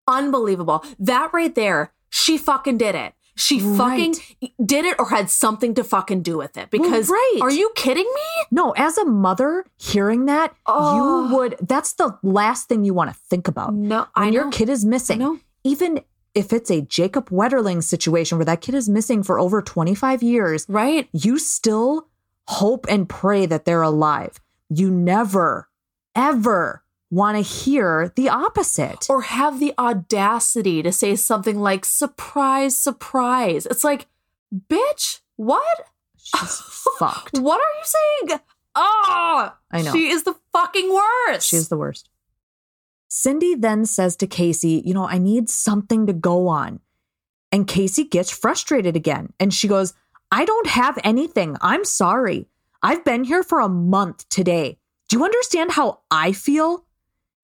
[0.07, 0.83] Unbelievable.
[0.99, 3.13] That right there, she fucking did it.
[3.37, 4.15] She fucking
[4.63, 6.69] did it or had something to fucking do with it.
[6.71, 7.39] Because right.
[7.41, 8.45] are you kidding me?
[8.49, 11.27] No, as a mother, hearing that, Oh.
[11.29, 13.73] you would, that's the last thing you want to think about.
[13.73, 15.99] No, When your kid is missing, even
[16.33, 20.65] if it's a Jacob Wetterling situation where that kid is missing for over 25 years,
[20.69, 21.09] Right?
[21.11, 22.07] you still
[22.47, 24.39] hope and pray that they're alive.
[24.69, 25.67] You never,
[26.15, 26.83] ever
[27.15, 29.07] want to hear the opposite.
[29.09, 33.65] Or have the audacity to say something like, surprise, surprise.
[33.65, 34.07] It's like,
[34.53, 35.87] bitch, what?
[36.17, 36.61] She's
[36.99, 37.39] fucked.
[37.39, 38.39] What are you saying?
[38.75, 39.93] Oh, I know.
[39.93, 41.47] She is the fucking worst.
[41.47, 42.09] She's the worst.
[43.07, 46.81] Cindy then says to Casey, You know, I need something to go on.
[47.51, 49.31] And Casey gets frustrated again.
[49.39, 49.93] And she goes,
[50.31, 51.55] I don't have anything.
[51.61, 52.47] I'm sorry.
[52.83, 54.77] I've been here for a month today.
[55.07, 56.84] Do you understand how I feel?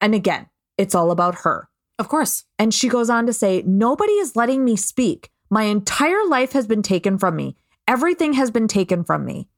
[0.02, 1.68] And again, it's all about her.
[1.98, 2.44] of course.
[2.58, 5.30] And she goes on to say, Nobody is letting me speak.
[5.50, 7.56] My entire life has been taken from me.
[7.88, 9.48] Everything has been taken from me.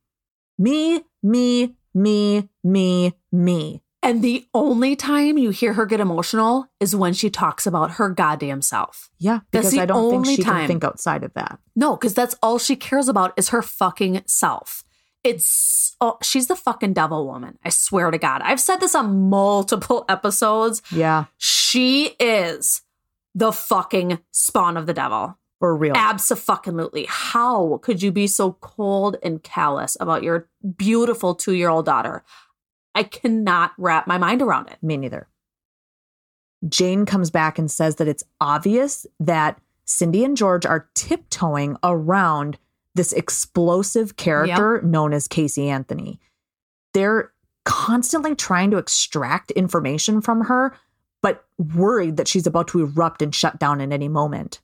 [0.59, 3.81] Me, me, me, me, me.
[4.03, 8.11] And the only time you hear her get emotional is when she talks about her
[8.11, 9.09] goddamn self.
[9.19, 10.59] Yeah, That's because the I don't think she time.
[10.61, 11.59] can think outside of that.
[11.75, 14.84] No, because that's all she cares about is her fucking self.
[15.25, 17.59] It's oh, she's the fucking devil woman.
[17.65, 18.43] I swear to God.
[18.45, 20.83] I've said this on multiple episodes.
[20.93, 22.83] Yeah, She is
[23.35, 25.37] the fucking spawn of the devil.
[25.59, 25.95] for real.
[25.97, 27.07] Absolutely.
[27.09, 32.23] How could you be so cold and callous about your beautiful two year old daughter?
[32.95, 34.77] I cannot wrap my mind around it.
[34.83, 35.27] Me neither.
[36.69, 42.57] Jane comes back and says that it's obvious that Cindy and George are tiptoeing around
[42.95, 46.21] this explosive character known as Casey Anthony.
[46.93, 47.33] They're
[47.65, 50.75] constantly trying to extract information from her,
[51.23, 54.61] but worried that she's about to erupt and shut down at any moment.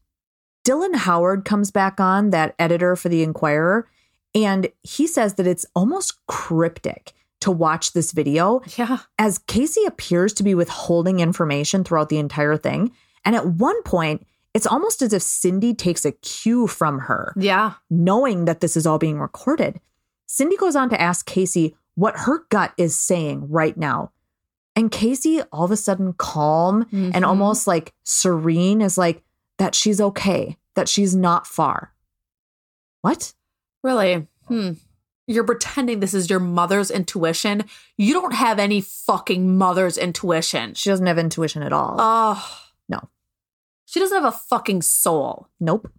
[0.66, 3.88] Dylan Howard comes back on, that editor for The Inquirer,
[4.34, 8.98] and he says that it's almost cryptic to watch this video Yeah.
[9.18, 12.92] as Casey appears to be withholding information throughout the entire thing.
[13.24, 17.74] And at one point, it's almost as if Cindy takes a cue from her, Yeah.
[17.88, 19.80] knowing that this is all being recorded.
[20.26, 24.12] Cindy goes on to ask Casey what her gut is saying right now.
[24.76, 27.10] And Casey, all of a sudden calm Mhm.
[27.14, 29.22] and almost like serene, is like,
[29.58, 31.92] that she's okay, that she's not far.
[33.02, 33.34] What?
[33.82, 34.26] Really?
[34.48, 34.72] Hmm.
[35.26, 37.64] You're pretending this is your mother's intuition.
[37.96, 40.74] You don't have any fucking mother's intuition.
[40.74, 41.96] She doesn't have intuition at all.
[41.98, 42.58] Oh.
[42.88, 43.00] No.
[43.90, 45.48] She doesn't have a fucking soul.
[45.58, 45.90] Nope.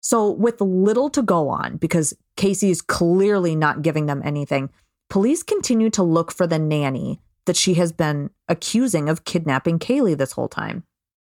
[0.00, 4.70] So, with little to go on, because Casey is clearly not giving them anything,
[5.08, 10.18] police continue to look for the nanny that she has been accusing of kidnapping Caylee
[10.18, 10.82] this whole time.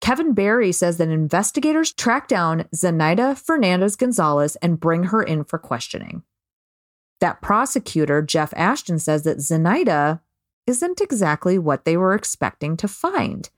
[0.00, 5.58] Kevin Beary says that investigators track down Zenaida Fernandez Gonzalez and bring her in for
[5.58, 6.22] questioning.
[7.18, 10.20] That prosecutor, Jeff Ashton, says that Zenaida
[10.68, 13.50] isn't exactly what they were expecting to find.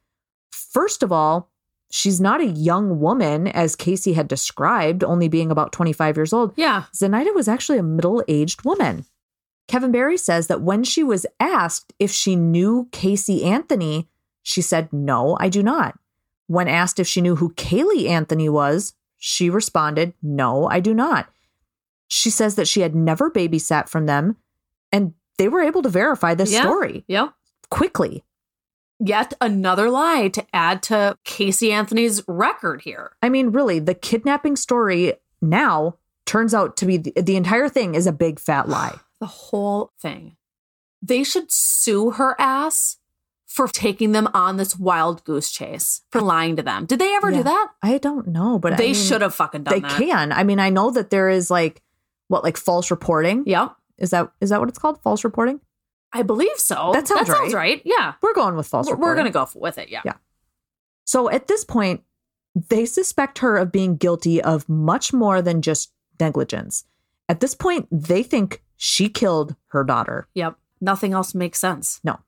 [0.50, 1.51] First of all,
[1.94, 6.54] she's not a young woman, as Casey had described, only being about 25 years old.
[6.56, 6.84] Yeah.
[6.96, 9.04] Zenaida was actually a middle aged woman.
[9.68, 14.08] Kevin Beary says that when she was asked if she knew Casey Anthony,
[14.42, 15.98] she said, No, I do not.
[16.46, 21.28] When asked if she knew who Caylee Anthony was, she responded, No, I do not.
[22.08, 24.36] She says that she had never babysat from them,
[24.90, 26.62] and they were able to verify this Yeah.
[26.62, 27.32] story Yep.
[27.70, 28.24] quickly.
[29.04, 33.12] Yet another lie to add to Casey Anthony's record here.
[33.22, 37.94] I mean, really, the kidnapping story now turns out to be the, the entire thing
[37.94, 38.98] is a big fat lie.
[39.20, 40.34] The whole thing.
[41.00, 42.96] They should sue her ass
[43.46, 46.86] for taking them on this wild goose chase, for lying to them.
[46.86, 47.36] Did they ever Yeah.
[47.36, 47.68] do that?
[47.84, 49.96] I don't know, but I they mean, should have fucking done They that.
[49.96, 50.32] can.
[50.32, 51.82] I mean, I know that there is like
[52.26, 53.44] what, like false reporting.
[53.46, 53.76] Yep.
[53.98, 55.00] Is that is that what it's called?
[55.02, 55.60] False reporting.
[56.12, 56.90] I believe so.
[56.92, 57.76] That sounds that sounds right.
[57.76, 57.82] right.
[57.84, 58.14] Yeah.
[58.22, 58.88] We're going with false.
[58.88, 59.88] We're, we're going to go with it.
[59.88, 60.02] Yeah.
[60.04, 60.14] Yeah.
[61.04, 62.02] So at this point,
[62.54, 66.84] they suspect her of being guilty of much more than just negligence.
[67.28, 70.28] At this point, they think she killed her daughter.
[70.34, 70.56] Yep.
[70.80, 72.00] Nothing else makes sense.
[72.04, 72.18] No.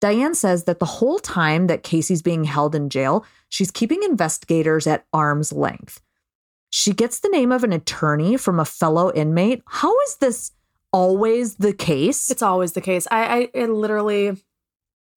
[0.00, 4.86] Diane says that the whole time that Casey's being held in jail, she's keeping investigators
[4.86, 6.00] at arm's length.
[6.70, 9.62] She gets the name of an attorney from a fellow inmate.
[9.66, 10.52] How is this
[10.92, 12.30] always the case?
[12.30, 13.06] It's always the case.
[13.10, 14.30] I, I it literally,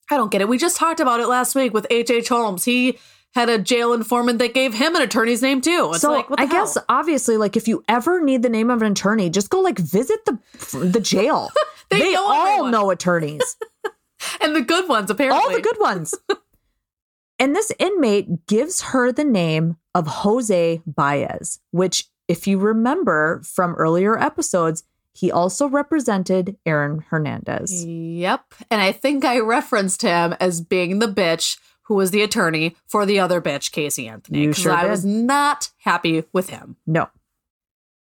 [0.09, 0.47] I don't get it.
[0.47, 2.29] We just talked about it last week with H.H.
[2.29, 2.65] Holmes.
[2.65, 2.97] He
[3.35, 5.91] had a jail informant that gave him an attorney's name too.
[5.91, 8.69] It's so like, what the I guess obviously, like if you ever need the name
[8.69, 10.39] of an attorney, just go like visit the
[10.77, 11.49] the jail.
[11.91, 12.71] They know all everyone.
[12.71, 13.57] know attorneys,
[14.41, 15.39] and the good ones apparently.
[15.39, 16.15] all the good ones.
[17.39, 23.75] and this inmate gives her the name of Jose Baez, which, if you remember from
[23.75, 24.83] earlier episodes,
[25.15, 27.85] he also represented Aaron Hernandez.
[27.85, 28.53] Yep.
[28.69, 33.05] And I think I referenced him as being the bitch who was the attorney for
[33.05, 34.41] the other bitch, Casey Anthony.
[34.41, 34.91] You 'cause sure I did.
[34.91, 36.75] was not happy with him.
[36.85, 37.07] No.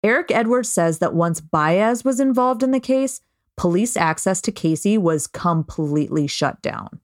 [0.02, 3.20] Eric Edwards says that once Baez was involved in the case,
[3.56, 7.00] police access to Casey was completely shut down.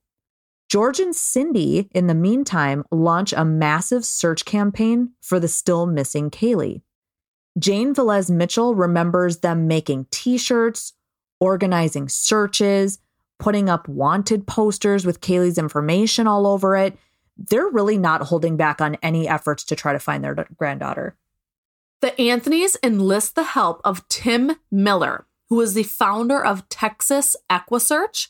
[0.69, 6.31] George and Cindy, in the meantime, launch a massive search campaign for the still missing
[6.31, 6.83] Caylee.
[7.59, 10.93] Jane Velez Mitchell remembers them making t shirts,
[11.41, 12.99] organizing searches,
[13.39, 16.97] putting up wanted posters with Caylee's information all over it.
[17.37, 21.17] They're really not holding back on any efforts to try to find their granddaughter.
[22.01, 28.29] The Anthonys enlist the help of Tim Miller, who is the founder of Texas EquiSearch.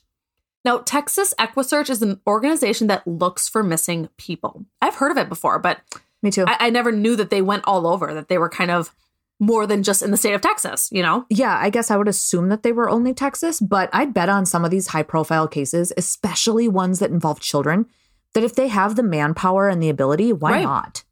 [0.64, 4.64] Now, Texas EquiSearch is an organization that looks for missing people.
[4.80, 5.80] I've heard of it before, but
[6.22, 6.44] Me too.
[6.46, 8.94] I, I never knew that they went all over, that they were kind of
[9.40, 11.24] more than just in the state of Texas, you know?
[11.31, 14.44] yeah, I guess I would assume that they were only Texas, but I'd bet on
[14.47, 17.86] some of these high profile cases, especially ones that involve children,
[18.35, 20.62] that if they have the manpower and the ability, why Right.
[20.65, 21.05] not?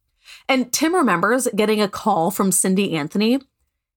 [0.48, 3.38] And Tim remembers getting a call from Cindy Anthony.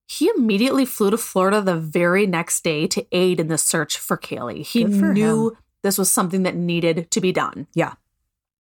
[0.07, 4.17] He immediately flew to Florida the very next day to aid in the search for
[4.17, 4.63] Caylee.
[4.65, 5.57] He for knew him.
[5.83, 7.67] this was something that needed to be done.
[7.75, 7.93] Yeah.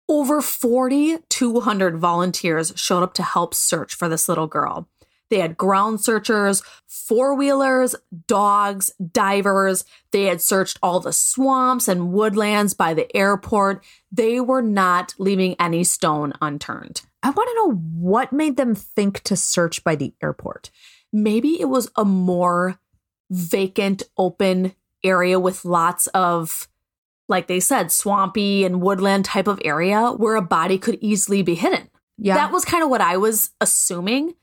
[0.09, 4.89] Over 4,200 volunteers showed up to help search for this little girl.
[5.29, 7.95] They had ground searchers, four wheelers,
[8.27, 9.85] dogs, divers.
[10.13, 13.85] They had searched all the swamps and woodlands by the airport.
[14.13, 17.03] They were not leaving any stone unturned.
[17.23, 20.71] I want to know what made them think to search by the airport.
[21.13, 22.79] maybe it was a more
[23.31, 26.69] vacant, open area with lots of,
[27.29, 31.55] like they said, swampy and woodland type of area where a body could easily be
[31.55, 31.89] hidden.
[32.19, 32.35] Yeah.
[32.35, 34.35] That was kind of what I was assuming.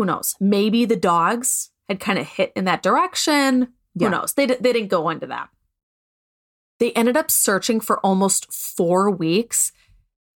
[0.00, 0.34] Who knows?
[0.40, 3.68] Maybe the dogs had kind of hit in that direction.
[3.94, 4.08] Yeah.
[4.08, 4.32] Who knows?
[4.32, 5.50] They, di- they didn't go into that.
[6.78, 9.72] They ended up searching for almost four weeks.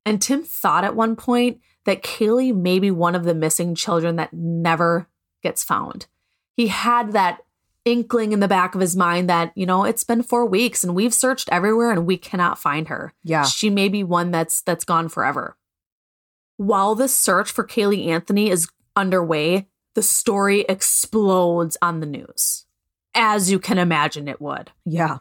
[0.04, 4.16] And Tim thought at one point that Caylee may be one of the missing children
[4.16, 5.08] that never
[5.42, 6.08] gets found.
[6.58, 7.38] He had that
[7.86, 10.94] inkling in the back of his mind that, you know, it's been four weeks and
[10.94, 13.14] we've searched everywhere and we cannot find her.
[13.22, 13.44] Yeah.
[13.44, 15.56] She may be one that's that's gone forever.
[16.58, 22.66] While the search for Caylee Anthony is underway, the story explodes on the news.
[23.14, 24.72] As you can imagine it would.
[24.84, 25.18] yeah.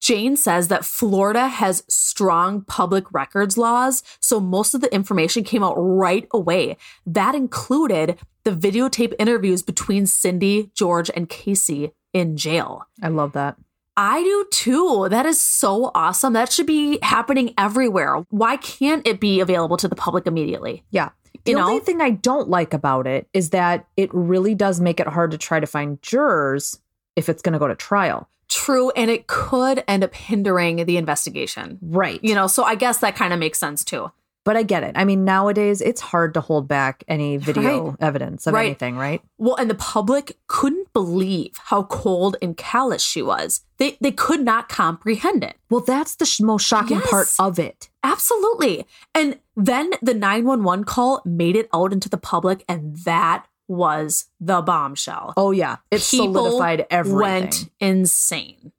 [0.00, 5.62] Jane says that Florida has strong public records laws, so most of the information came
[5.62, 6.76] out right away.
[7.06, 12.88] That included the videotape interviews between Cindy, George, and Casey in jail.
[13.00, 13.56] I love that.
[13.96, 15.06] I do too.
[15.08, 16.32] That is so awesome.
[16.32, 18.24] That should be happening everywhere.
[18.30, 20.82] Why can't it be available to the public immediately?
[20.90, 21.10] Yeah.
[21.44, 21.68] The know?
[21.68, 25.30] only thing I don't like about it is that it really does make it hard
[25.32, 26.78] to try to find jurors
[27.16, 28.28] if it's going to go to trial.
[28.48, 31.78] True, and it could end up hindering the investigation.
[31.80, 32.20] Right.
[32.22, 34.12] You know, so I guess that kind of makes sense too.
[34.44, 34.92] But I get it.
[34.96, 37.96] I mean, nowadays it's hard to hold back any video Right.
[38.00, 38.66] evidence of Right.
[38.66, 39.22] anything, right?
[39.38, 43.62] Well, and the public couldn't believe how cold and callous she was.
[43.78, 45.56] they they could not comprehend it.
[45.70, 47.88] Well, that's the sh- most shocking part of it.
[48.02, 48.86] Absolutely.
[49.14, 54.60] And then the 911 call made it out into the public and that was the
[54.60, 55.34] bombshell.
[55.36, 57.20] Oh yeah, it People solidified everything.
[57.20, 58.72] Went insane.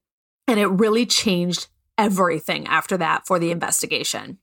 [0.47, 1.67] And it really changed
[1.97, 4.39] everything after that for the investigation.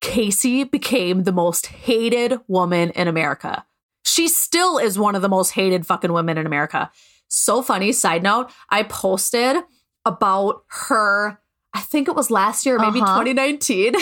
[0.00, 3.64] Casey became the most hated woman in America.
[4.06, 6.90] She still is one of the most hated fucking women in America.
[7.28, 7.92] So funny.
[7.92, 9.56] Side note, I posted
[10.04, 11.38] about her,
[11.74, 13.18] I think it was last year, maybe Uh-huh.
[13.22, 13.94] 2019,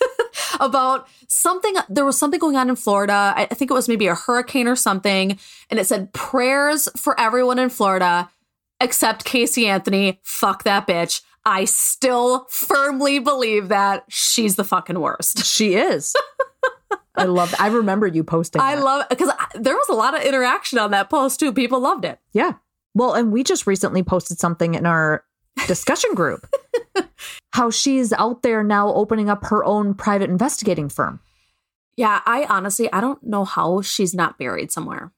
[0.60, 1.74] about something.
[1.88, 3.34] There was something going on in Florida.
[3.36, 5.38] I I think it was maybe a hurricane or something.
[5.68, 8.30] And it said prayers for everyone in Florida
[8.80, 10.20] except Casey Anthony.
[10.22, 11.22] Fuck that bitch.
[11.44, 15.44] I still firmly believe that she's the fucking worst.
[15.44, 16.14] She is.
[17.14, 17.54] I love.
[17.58, 18.60] I remember you posting.
[18.60, 18.84] I that.
[18.84, 21.52] love because there was a lot of interaction on that post too.
[21.52, 22.18] People loved it.
[22.32, 22.54] Yeah.
[22.94, 25.24] Well, and we just recently posted something in our
[25.66, 26.46] discussion group.
[27.52, 31.20] how she's out there now opening up her own private investigating firm.
[31.96, 35.12] Yeah, I honestly I don't know how she's not buried somewhere.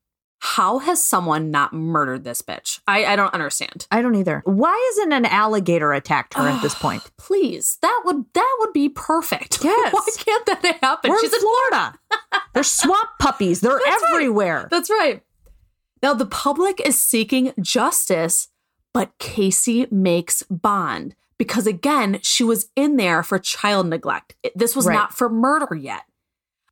[0.44, 2.80] How has someone not murdered this bitch?
[2.88, 3.86] I, I don't understand.
[3.92, 4.42] I don't either.
[4.44, 7.08] Why isn't an alligator attacked her at this point?
[7.16, 9.60] Please, that would that would be perfect.
[9.64, 9.92] Yes.
[9.92, 11.10] Why can't that happen?
[11.12, 11.94] We're She's in Florida.
[12.54, 13.60] They're swamp puppies.
[13.60, 14.10] They're That's right.
[14.14, 14.66] everywhere.
[14.68, 15.22] That's right.
[16.02, 18.48] Now, the public is seeking justice,
[18.92, 24.34] but Casey makes bond because, again, she was in there for child neglect.
[24.56, 24.94] This was Right.
[24.94, 26.02] not for murder yet.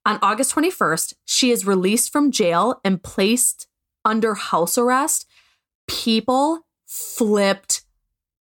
[0.07, 3.67] On August 21st, she is released from jail and placed
[4.05, 5.27] under house arrest.
[5.87, 7.83] People flipped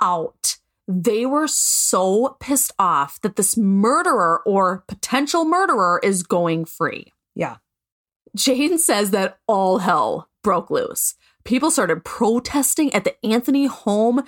[0.02, 0.58] out.
[0.88, 7.14] They were so pissed off that this murderer or potential murderer is going free.
[7.36, 7.58] Yeah.
[8.36, 11.16] Jane says that all hell broke loose.
[11.44, 14.24] People started protesting at the Anthony home,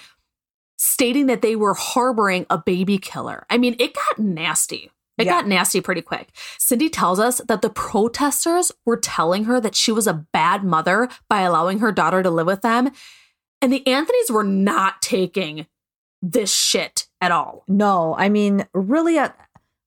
[0.78, 3.46] stating that they were harboring a baby killer.
[3.50, 4.92] I mean, it got nasty.
[5.18, 5.34] It Yeah.
[5.34, 6.30] got nasty pretty quick.
[6.58, 11.10] Cindy tells us that the protesters were telling her that she was a bad mother
[11.28, 12.92] by allowing her daughter to live with them.
[13.62, 15.66] And the Anthonys were not taking
[16.22, 17.64] this shit at all.
[17.68, 19.30] No, I mean, really, uh,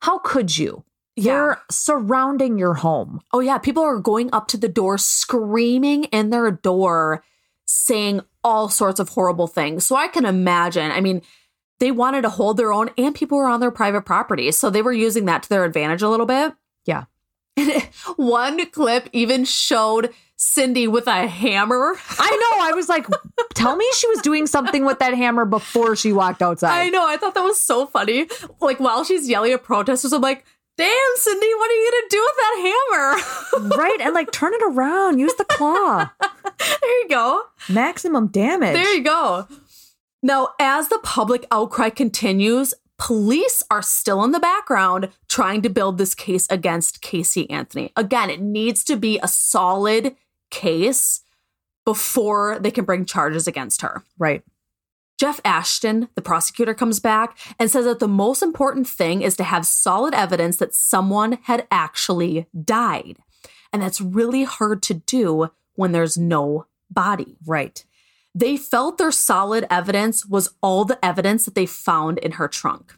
[0.02, 0.85] how could you?
[1.16, 3.20] You're surrounding your home.
[3.32, 3.59] Oh, yeah.
[3.59, 7.23] People are going up to the door, screaming in their door,
[7.66, 9.86] saying all sorts of horrible things.
[9.86, 10.90] So I can imagine.
[10.90, 11.20] I mean,
[11.81, 14.52] they wanted to hold their own, and people were on their private property.
[14.52, 16.55] So they were using that to their advantage a little bit.
[16.85, 17.05] Yeah.
[18.16, 21.97] One clip even showed Cindy with a hammer.
[22.19, 22.65] I know.
[22.65, 23.07] I was like,
[23.55, 26.78] tell me she was doing something with that hammer before she walked outside.
[26.78, 27.07] I know.
[27.07, 28.28] I thought that was so funny.
[28.61, 30.44] Like while she's yelling at protesters, I'm like,
[30.77, 33.77] damn, Cindy, what are you going to do with that hammer?
[33.77, 33.98] right?
[34.01, 35.19] And like, turn it around.
[35.19, 36.11] Use the claw.
[36.20, 37.43] there you go.
[37.69, 38.74] Maximum damage.
[38.74, 39.47] There you go.
[40.22, 45.97] Now, as the public outcry continues, police are still in the background trying to build
[45.97, 47.92] this case against Casey Anthony.
[47.97, 50.14] Again, it needs to be a solid
[50.51, 51.22] case
[51.86, 54.05] before they can bring charges against her.
[54.18, 54.42] right.
[55.18, 59.44] Jeff Ashton, the prosecutor, comes back and says that the most important thing is to
[59.44, 63.18] have solid evidence that someone had actually died.
[63.70, 67.36] And that's really hard to do when there's no body.
[67.44, 67.84] Right.
[68.35, 72.97] They felt their solid evidence was all the evidence that they found in her trunk.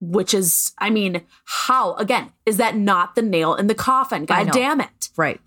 [0.00, 4.24] Which is, I mean, how, again, is that not the nail in the coffin?
[4.24, 5.10] God damn it.
[5.16, 5.40] Right.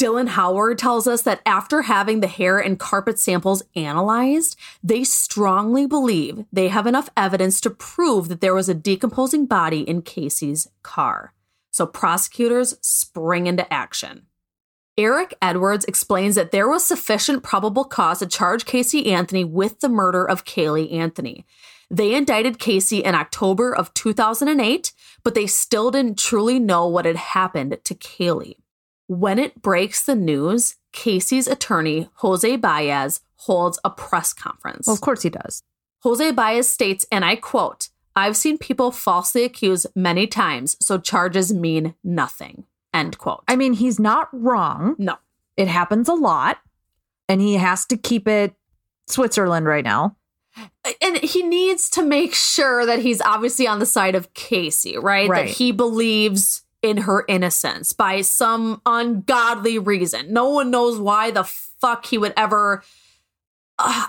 [0.00, 5.84] Dylan Howard tells us that after having the hair and carpet samples analyzed, they strongly
[5.84, 10.68] believe they have enough evidence to prove that there was a decomposing body in Casey's
[10.82, 11.34] car.
[11.70, 14.26] So prosecutors spring into action.
[15.00, 19.88] Eric Edwards explains that there was sufficient probable cause to charge Casey Anthony with the
[19.88, 21.46] murder of Caylee Anthony.
[21.90, 24.92] They indicted Casey in October of 2008,
[25.24, 28.56] but they still didn't truly know what had happened to Caylee.
[29.06, 34.86] When it breaks the news, Casey's attorney, Jose Baez, holds a press conference.
[34.86, 35.62] Well, of course he does.
[36.00, 41.54] Jose Baez states, and I quote, I've seen people falsely accused many times, so charges
[41.54, 42.66] mean nothing.
[42.92, 43.44] End quote.
[43.48, 44.96] I mean, he's not wrong.
[44.98, 45.16] no.
[45.56, 46.58] It happens a lot,
[47.28, 48.54] and he has to keep it
[49.08, 50.16] Switzerland right now.
[51.02, 55.28] And he needs to make sure that he's obviously on the side of Casey, right?
[55.28, 55.46] Right.
[55.46, 60.32] That he believes in her innocence by some ungodly reason.
[60.32, 62.82] No one knows why the fuck he would ever.
[63.78, 64.06] Uh,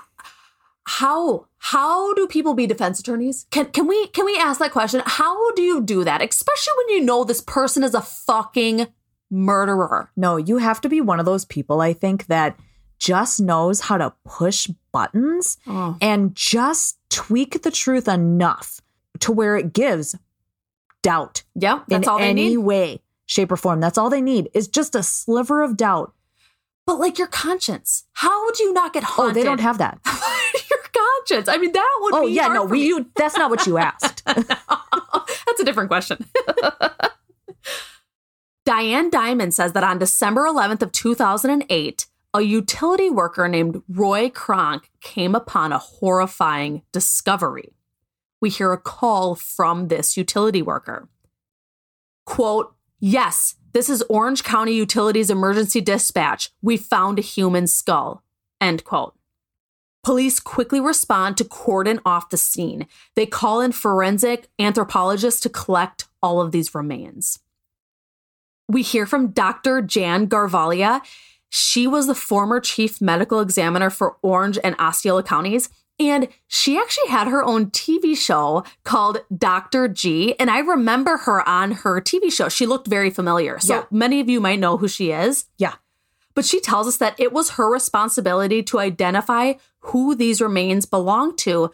[0.86, 3.46] how how do people be defense attorneys?
[3.52, 5.02] Can can we can we ask that question?
[5.06, 8.88] How do you do that, especially when you know this person is a fucking
[9.30, 10.10] murderer?
[10.18, 12.58] No, you have to be one of those people, I think, that
[12.98, 15.98] just knows how to push buttons Oh.
[16.02, 18.82] and just tweak the truth enough
[19.20, 20.16] to where it gives
[21.04, 22.48] doubt Yeah, that's all they any need.
[22.48, 23.80] Any way, shape, or form.
[23.82, 26.14] That's all they need is just a sliver of doubt.
[26.88, 29.32] But like your conscience, how would you not get haunted?
[29.32, 30.00] Oh, they don't have that.
[31.28, 31.48] conscience.
[31.48, 34.24] I mean, that would Oh, be yeah, no, we, you, that's not what you asked.
[35.46, 36.26] That's a different question.
[38.66, 44.90] Diane Dimond says that on December 11th of 2008, a utility worker named Roy Kronk
[45.02, 47.74] came upon a horrifying discovery.
[48.40, 51.10] We hear a call from this utility worker.
[52.26, 56.52] Quote, "Yes, this is Orange County Utilities emergency dispatch.
[56.62, 58.24] We found a human skull."
[58.62, 59.16] End quote.
[60.04, 62.88] Police quickly respond to cordon off the scene.
[63.16, 67.40] They call in forensic anthropologists to collect all of these remains.
[68.68, 69.82] We hear from Dr.
[69.82, 71.02] Jan Garavaglia.
[71.50, 75.70] She was the former chief medical examiner for Orange and Osceola counties.
[76.00, 79.88] And she actually had her own TV show called Dr.
[79.88, 80.34] G.
[80.40, 82.50] And I remember her on her TV show.
[82.50, 83.60] She looked very familiar.
[83.60, 83.84] So Yeah.
[83.92, 85.46] many of you might know who she is.
[85.58, 85.74] yeah.
[86.34, 91.38] But she tells us that it was her responsibility to identify who these remains belonged
[91.40, 91.72] to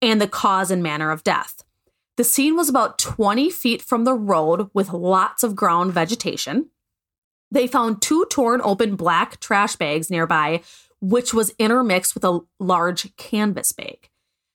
[0.00, 1.62] and the cause and manner of death.
[2.16, 6.68] The scene was about 20 feet from the road with lots of ground vegetation.
[7.50, 10.62] They found two torn open black trash bags nearby,
[11.00, 14.10] which was intermixed with a large canvas bag.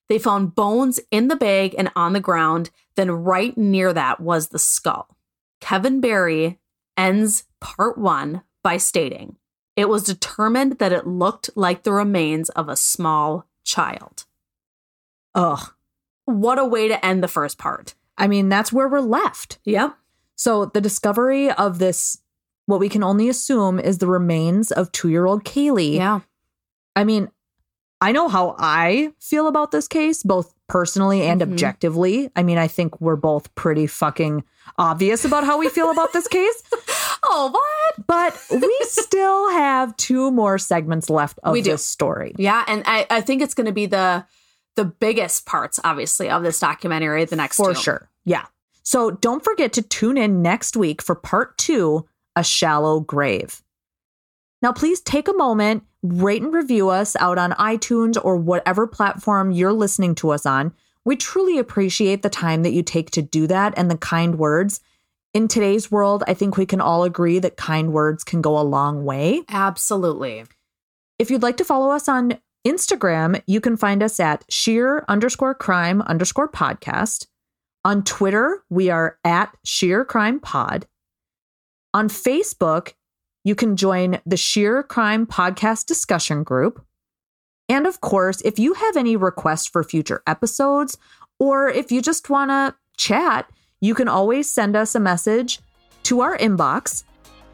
[0.10, 2.70] They found bones in the bag and on the ground.
[2.96, 5.16] Then, right near that was the skull.
[5.60, 6.60] Kevin Beary
[6.96, 9.38] ends part one by stating,
[9.78, 14.26] It was determined that it looked like the remains of a small child.
[15.36, 15.72] Ugh.
[16.26, 17.96] What a way to end the first part.
[18.18, 19.60] I mean, that's where we're left.
[19.64, 19.96] Yep.
[20.36, 22.18] So the discovery of this,
[22.66, 25.96] what we can only assume is the remains of two year old Caylee.
[25.96, 26.20] Yeah.
[26.94, 27.32] I mean,
[28.02, 31.52] I know how I feel about this case, both personally and Mhm.
[31.52, 32.30] objectively.
[32.36, 34.44] I mean, I think we're both pretty fucking
[34.78, 36.62] obvious about how we feel about this case,
[37.24, 38.06] Oh, what?
[38.08, 41.72] but we still have two more segments left of We do.
[41.72, 42.34] this story.
[42.38, 44.26] Yeah, and I, I think it's going to be the
[44.76, 47.26] the biggest parts, obviously, of this documentary.
[47.26, 47.80] The next For two.
[47.82, 48.10] sure.
[48.26, 48.46] Yeah.
[48.84, 53.64] So don't forget to tune in next week for part two A Shallow Grave.
[54.62, 59.52] Now, please take a moment, rate and review us out on iTunes or whatever platform
[59.52, 60.74] you're listening to us on.
[61.06, 64.82] We truly appreciate the time that you take to do that and the kind words.
[65.34, 68.62] In today's world, I think we can all agree that kind words can go a
[68.62, 69.44] long way.
[69.50, 70.46] Absolutely.
[71.20, 75.54] If you'd like to follow us on Instagram, you can find us at sheer underscore
[75.54, 77.28] crime underscore podcast.
[77.86, 80.88] On Twitter, we are at sheer crime pod.
[81.94, 82.94] On Facebook,
[83.48, 86.84] you can join the Sheer Crime Podcast discussion group.
[87.70, 90.98] And of course, if you have any requests for future episodes,
[91.40, 93.50] or if you just want to chat,
[93.80, 95.62] you can always send us a message
[96.04, 97.06] to our inbox,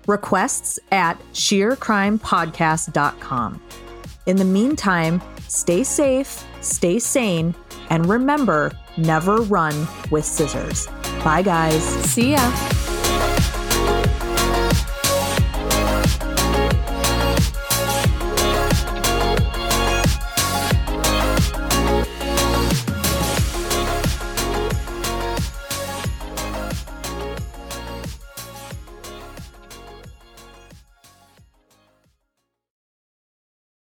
[0.07, 3.61] requests at sheercrimepodcast.com.
[4.25, 7.53] In the meantime, stay safe, stay sane,
[7.91, 10.87] and remember never run with scissors.
[11.23, 11.83] Bye, guys.
[11.83, 12.82] See ya.